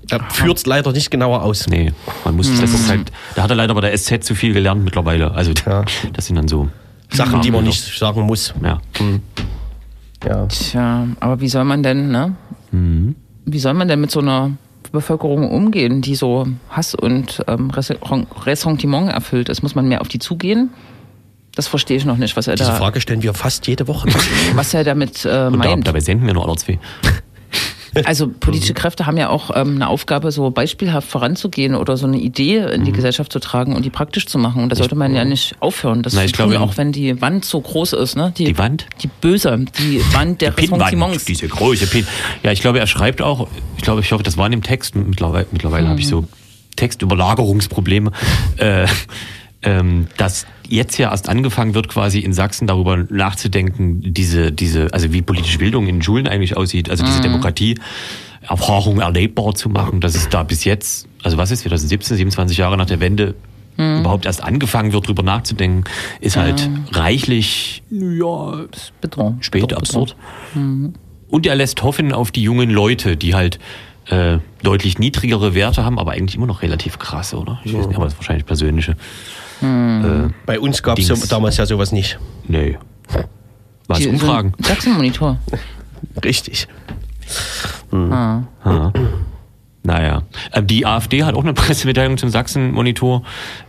[0.09, 1.67] er führt es leider nicht genauer aus.
[1.67, 1.93] Nee,
[2.25, 4.83] man muss das ist halt, da hat er leider bei der SZ zu viel gelernt
[4.83, 5.31] mittlerweile.
[5.31, 5.83] Also Ja.
[6.13, 6.69] das sind dann so
[7.11, 8.53] Sachen, die man nicht sagen muss.
[8.63, 8.79] Ja.
[10.25, 10.45] Ja.
[10.47, 12.35] Tja, aber wie soll man denn, ne?
[13.45, 14.51] Wie soll man denn mit so einer
[14.91, 17.97] Bevölkerung umgehen, die so Hass und ähm, Resse-
[18.45, 19.61] Ressentiment erfüllt ist?
[19.63, 20.69] Muss man mehr auf die zugehen?
[21.55, 24.07] Das verstehe ich noch nicht, was er Diese da, Frage stellen wir fast jede Woche.
[24.55, 25.87] was er damit äh, Und da, meint.
[25.87, 26.79] dabei senden wir nur alle zwei.
[28.05, 32.17] Also politische Kräfte haben ja auch ähm, eine Aufgabe, so beispielhaft voranzugehen oder so eine
[32.17, 32.95] Idee in die Mhm.
[32.95, 34.63] Gesellschaft zu tragen und die praktisch zu machen.
[34.63, 36.01] Und da sollte man ja nicht aufhören.
[36.01, 38.33] Das Na, ich glaube, auch wenn die Wand so groß ist, ne?
[38.35, 38.87] Die Wand?
[39.03, 41.25] Die böse, die Wand der Pinwand, Ressentiments.
[41.25, 42.07] diese große Pin.
[42.41, 43.47] Ja, ich glaube, er schreibt auch,
[43.77, 46.25] ich glaube, ich hoffe, das war in dem Text, mittlerweile, mittlerweile habe ich so
[46.77, 48.11] Textüberlagerungsprobleme,
[48.57, 48.87] äh,
[49.63, 55.13] ähm, dass jetzt ja erst angefangen wird, quasi in Sachsen darüber nachzudenken, diese, diese, also
[55.13, 57.75] wie politische Bildung in Schulen eigentlich aussieht, also diese Demokratie.
[58.41, 62.75] Erfahrung erlebbar zu machen, dass es da bis jetzt, also was ist 2017, 27 Jahre
[62.75, 63.35] nach der Wende,
[63.77, 65.83] überhaupt erst angefangen wird, drüber nachzudenken,
[66.19, 68.65] ist halt reichlich, ja,
[69.01, 69.37] Bedrohung.
[69.41, 70.15] spät Doch, absurd.
[71.29, 73.59] Und er lässt hoffen auf die jungen Leute, die halt
[74.07, 77.61] äh, deutlich niedrigere Werte haben, aber eigentlich immer noch relativ krasse, oder?
[77.63, 78.95] Ich weiß nicht, aber das ist wahrscheinlich persönliche.
[79.63, 81.27] Äh, Bei uns gab es Dings.
[81.27, 82.19] damals ja sowas nicht.
[82.47, 82.77] nee.
[83.87, 84.53] Was Die- Umfragen?
[84.59, 85.37] So Sachsen-Monitor.
[86.23, 86.67] Richtig.
[87.91, 88.41] Ah.
[88.65, 88.93] Ja.
[89.83, 90.23] Naja.
[90.51, 93.23] Äh, Die AfD hat auch eine Pressemitteilung zum Sachsen-Monitor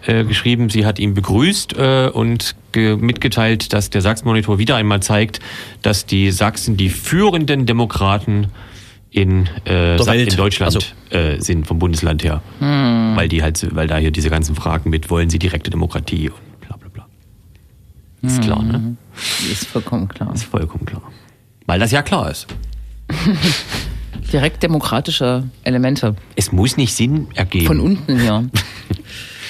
[0.06, 0.70] äh, geschrieben.
[0.70, 5.40] Sie hat ihn begrüßt äh, und ge mitgeteilt, dass der Sachsen-Monitor wieder einmal zeigt,
[5.82, 8.48] dass die Sachsen die führenden Demokraten
[9.14, 12.42] in, äh, in Deutschland Also- äh, sind, vom Bundesland her.
[12.58, 16.60] Weil die halt, weil da hier diese ganzen Fragen mit, wollen sie direkte Demokratie und
[16.60, 17.06] bla bla bla.
[18.22, 18.96] Ist klar, ne?
[19.50, 20.34] Ist vollkommen klar.
[20.34, 21.02] Ist vollkommen klar.
[21.66, 22.48] Weil das ja klar ist.
[24.32, 26.16] Direkt demokratische Elemente.
[26.34, 27.66] Es muss nicht Sinn ergeben.
[27.66, 28.48] Von unten hier.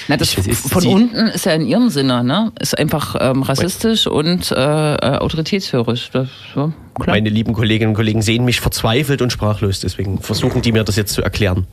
[0.07, 2.51] Na, das ist- von unten ist ja in ihrem Sinne, ne?
[2.59, 4.55] Ist einfach ähm, rassistisch und äh,
[4.95, 6.09] äh, autoritätshörig.
[6.13, 7.15] Das, ja, klar.
[7.15, 10.95] Meine lieben Kolleginnen und Kollegen sehen mich verzweifelt und sprachlos, deswegen versuchen die mir das
[10.95, 11.65] jetzt zu erklären.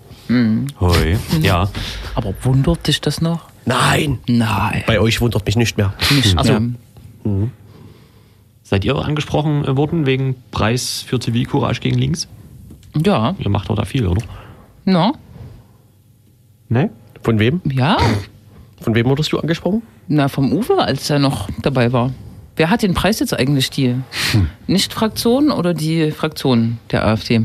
[0.80, 1.18] Hoi.
[1.43, 1.68] Ja.
[2.14, 3.49] Aber wundert dich das noch?
[3.66, 4.18] Nein!
[4.26, 4.83] Nein.
[4.87, 5.93] Bei euch wundert mich nicht mehr.
[6.11, 7.51] Nicht Also, mehr.
[8.62, 12.28] Seid ihr angesprochen äh, worden wegen Preis für Zivilcourage gegen links?
[13.05, 14.22] Ja, Ihr macht doch da viel, oder?
[14.87, 15.12] no,
[16.68, 16.91] Ne?
[17.23, 17.61] Von wem?
[17.64, 17.97] ja.
[18.81, 19.83] Von wem wurdest du angesprochen?
[20.09, 22.11] Na, vom Uwe, als er noch dabei war.
[22.57, 23.70] Wer hat den Preis jetzt eigentlich?
[23.70, 23.95] Die
[24.66, 27.43] Nicht-Fraktion oder die Fraktion der AfD?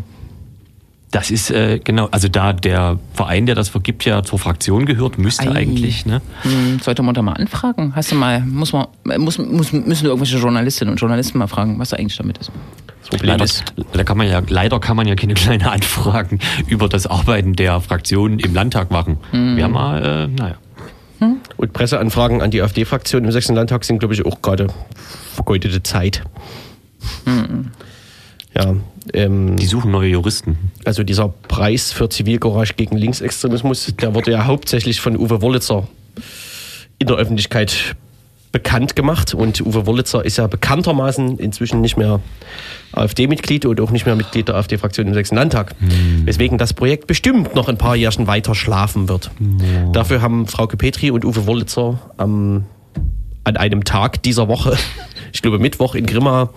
[1.12, 5.18] Das ist äh, genau, also da der Verein, der das vergibt, ja zur Fraktion gehört,
[5.18, 5.56] müsste Ei.
[5.56, 6.22] eigentlich, ne?
[6.42, 7.94] Hm, sollte man da mal anfragen?
[7.96, 8.88] Hast du mal, muss man,
[9.18, 12.52] muss, muss, müssen irgendwelche Journalistinnen und Journalisten mal fragen, was da eigentlich damit ist?
[13.00, 16.40] Das Problem Leider, ist, da kann man ja, leider kann man ja keine kleine Anfragen
[16.68, 19.18] über das Arbeiten der Fraktionen im Landtag machen.
[19.32, 20.56] Wir haben mal, äh, naja.
[21.56, 24.68] und Presseanfragen an die AfD-Fraktion im Sächsischen Landtag sind, glaube ich, auch gerade
[25.36, 26.24] vergeudete Zeit.
[28.54, 28.76] Ja,
[29.14, 30.58] ähm, Die suchen neue Juristen.
[30.86, 35.88] also dieser Preis für Zivilcourage gegen Linksextremismus, der wurde ja hauptsächlich von Uwe Wollitzer
[37.00, 37.96] in der Öffentlichkeit
[38.52, 39.34] bekannt gemacht.
[39.34, 42.20] Und Uwe Wollitzer ist ja bekanntermaßen inzwischen nicht mehr
[42.94, 45.76] AfD-Mitglied und auch nicht mehr Mitglied der AfD-Fraktion im Sächsischen Landtag.
[46.26, 49.30] Weswegen das Projekt bestimmt noch ein paar Jährchen weiter schlafen wird.
[49.94, 52.66] Dafür haben Frauke Petri und Uwe Wollitzer am,
[53.44, 54.76] an einem Tag dieser Woche,
[55.34, 56.50] ich glaube Mittwoch in Grimma,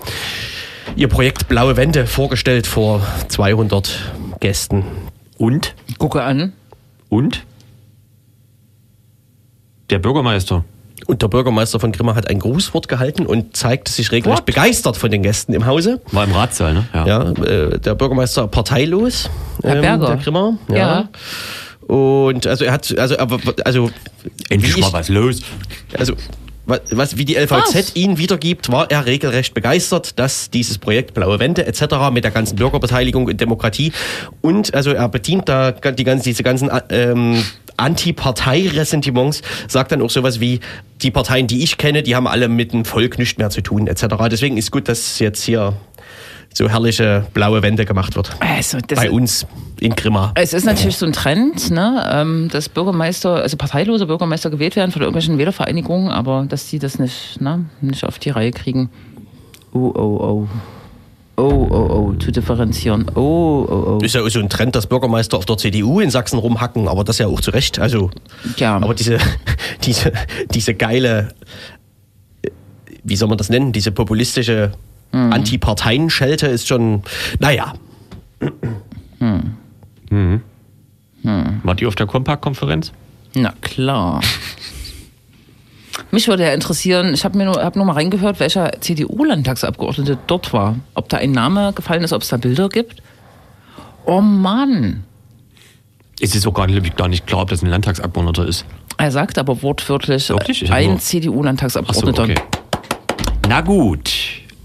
[0.96, 3.98] ihr Projekt Blaue Wände vorgestellt vor 200
[4.40, 4.84] Gästen.
[5.38, 5.74] Und?
[5.98, 6.52] Gucke an.
[7.08, 7.44] Und?
[9.90, 10.64] Der Bürgermeister.
[11.06, 14.46] Und der Bürgermeister von Grimma hat ein Grußwort gehalten und zeigte sich regelrecht What?
[14.46, 16.00] begeistert von den Gästen im Hause.
[16.12, 16.84] War im Ratssaal, ne?
[16.92, 19.28] Ja, äh, der Bürgermeister parteilos.
[19.64, 20.06] ähm, Herr Berger.
[20.08, 20.58] Der Grimmer.
[20.68, 20.76] Ja.
[20.76, 21.08] Ja.
[21.86, 23.16] Und also er hat, also,
[23.64, 23.90] also,
[24.48, 25.40] Endlich mal ich- was los.
[25.98, 26.14] also
[26.90, 27.96] was, wie die LVZ Was?
[27.96, 32.10] ihn wiedergibt, war er regelrecht begeistert, dass dieses Projekt Blaue Wände etc.
[32.12, 33.92] mit der ganzen Bürgerbeteiligung und Demokratie
[34.40, 37.42] und also er bedient da die ganzen, diese ganzen ähm,
[37.76, 40.60] Anti-Partei-Ressentiments, sagt dann auch sowas wie,
[41.02, 43.86] die Parteien, die ich kenne, die haben alle mit dem Volk nichts mehr zu tun
[43.86, 44.04] etc.
[44.30, 45.74] Deswegen ist gut, dass jetzt hier
[46.52, 48.30] so herrliche blaue Wände gemacht wird.
[48.40, 49.46] Also, Bei uns
[49.80, 50.32] in Grimma.
[50.34, 54.90] Es ist natürlich so ein Trend, ne, ähm, dass Bürgermeister, also parteilose Bürgermeister gewählt werden
[54.90, 58.90] von irgendwelchen Wählervereinigungen, aber dass die das nicht, ne, nicht auf die Reihe kriegen.
[59.72, 60.48] Oh, oh, oh.
[61.36, 63.06] Oh, oh, oh, zu differenzieren.
[63.14, 64.04] Oh, oh, oh.
[64.04, 67.02] Ist ja auch so ein Trend, dass Bürgermeister auf der CDU in Sachsen rumhacken, aber
[67.02, 67.78] das ja auch zu Recht.
[67.78, 68.10] Also,
[68.58, 68.76] Ja.
[68.76, 69.16] aber diese,
[69.84, 70.12] diese,
[70.52, 71.28] diese geile,
[72.42, 72.50] äh,
[73.04, 74.72] wie soll man das nennen, diese populistische
[75.12, 77.02] Antiparteien-Schelte ist schon,
[77.38, 77.74] naja,
[81.62, 82.92] Wart ihr auf der Kompakt-Konferenz?
[83.34, 84.20] Na klar.
[86.10, 90.52] Mich würde ja interessieren, ich habe mir nur, hab nur mal reingehört, welcher CDU-Landtagsabgeordnete dort
[90.52, 90.76] war.
[90.94, 93.02] Ob da ein Name gefallen ist, ob es da Bilder gibt.
[94.06, 95.04] Oh Mann.
[96.20, 98.64] Es ist auch gar nicht, gar nicht klar, ob das ein Landtagsabgeordneter ist.
[98.96, 100.70] Er sagt aber wortwörtlich, Wirklich?
[100.72, 102.22] Ein Ach so, CDU-Landtagsabgeordneter.
[102.24, 102.34] okay.
[103.48, 104.10] Na gut.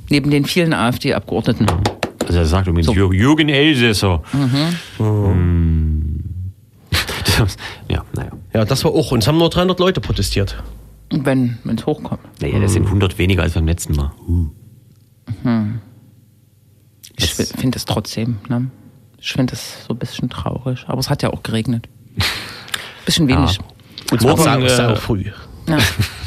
[0.09, 1.65] Neben den vielen AfD-Abgeordneten.
[2.25, 2.93] Also er sagt übrigens So.
[2.93, 4.21] Jür- Jürgen Elsässer.
[4.97, 6.23] Hm.
[7.37, 7.57] Das-
[7.89, 8.31] ja, naja.
[8.53, 9.11] Ja, das war auch.
[9.11, 10.63] Und es haben nur 300 Leute protestiert.
[11.11, 12.21] Wenn es hochkommt.
[12.41, 14.11] Naja, das sind 100 weniger als beim letzten Mal.
[17.17, 18.69] Ich finde es trotzdem, ne?
[19.19, 20.85] Ich finde es so ein bisschen traurig.
[20.87, 21.89] Aber es hat ja auch geregnet.
[23.05, 23.59] Bisschen wenig.
[24.11, 25.25] Und Morgen, morgen äh, früh.
[25.67, 25.77] Ja.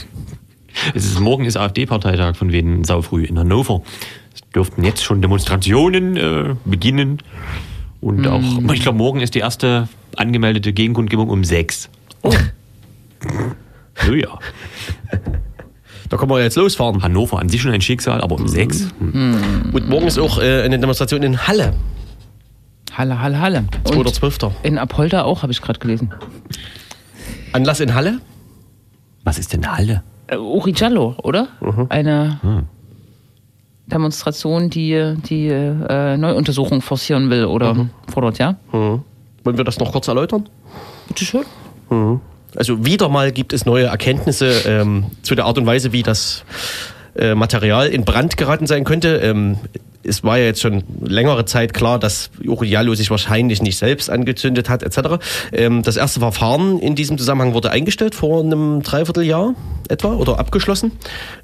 [0.94, 3.82] Es ist, morgen ist AfD-Parteitag von Wien Saufrüh in Hannover.
[4.34, 7.22] Es dürften jetzt schon Demonstrationen äh, beginnen.
[8.00, 11.88] Und auch, ich glaube, morgen ist die erste angemeldete Gegenkundgebung um sechs.
[12.22, 12.32] Oh.
[14.04, 14.38] So ja.
[16.08, 17.02] Da können wir jetzt losfahren.
[17.02, 18.88] Hannover an sich schon ein Schicksal, aber um sechs?
[18.98, 19.70] Hm.
[19.72, 21.74] Und morgen ist auch äh, eine Demonstration in Halle.
[22.92, 23.64] Halle, Halle, Halle.
[23.84, 24.50] Und 2.12.
[24.62, 26.12] in Apolda auch, habe ich gerade gelesen.
[27.52, 28.20] Anlass in Halle?
[29.24, 30.02] Was ist denn Halle?
[30.28, 31.48] Äh, Uri Giallo, oder?
[31.88, 32.64] Eine
[33.86, 38.56] Demonstration, die die äh, Neuuntersuchung forcieren will oder fordert, ja?
[38.70, 40.48] Wollen wir das noch kurz erläutern?
[41.08, 41.44] Bitte schön.
[42.54, 46.44] Also wieder mal gibt es neue Erkenntnisse ähm, zu der Art und Weise, wie das
[47.16, 49.16] äh, Material in Brand geraten sein könnte.
[49.16, 49.56] Ähm,
[50.08, 54.10] es war ja jetzt schon längere Zeit klar, dass Uri Jallo sich wahrscheinlich nicht selbst
[54.10, 55.22] angezündet hat, etc.
[55.52, 59.54] Ähm, das erste Verfahren in diesem Zusammenhang wurde eingestellt vor einem Dreivierteljahr
[59.88, 60.92] etwa oder abgeschlossen.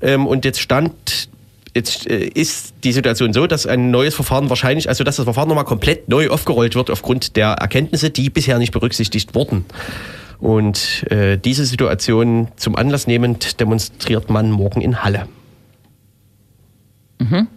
[0.02, 1.28] Ähm, und jetzt stand
[1.76, 5.48] Jetzt äh, ist die Situation so, dass ein neues Verfahren wahrscheinlich, also dass das Verfahren
[5.48, 9.64] nochmal komplett neu aufgerollt wird aufgrund der Erkenntnisse, die bisher nicht berücksichtigt wurden.
[10.38, 15.26] Und äh, diese Situation zum Anlass nehmend demonstriert man morgen in Halle.
[17.18, 17.48] Mhm.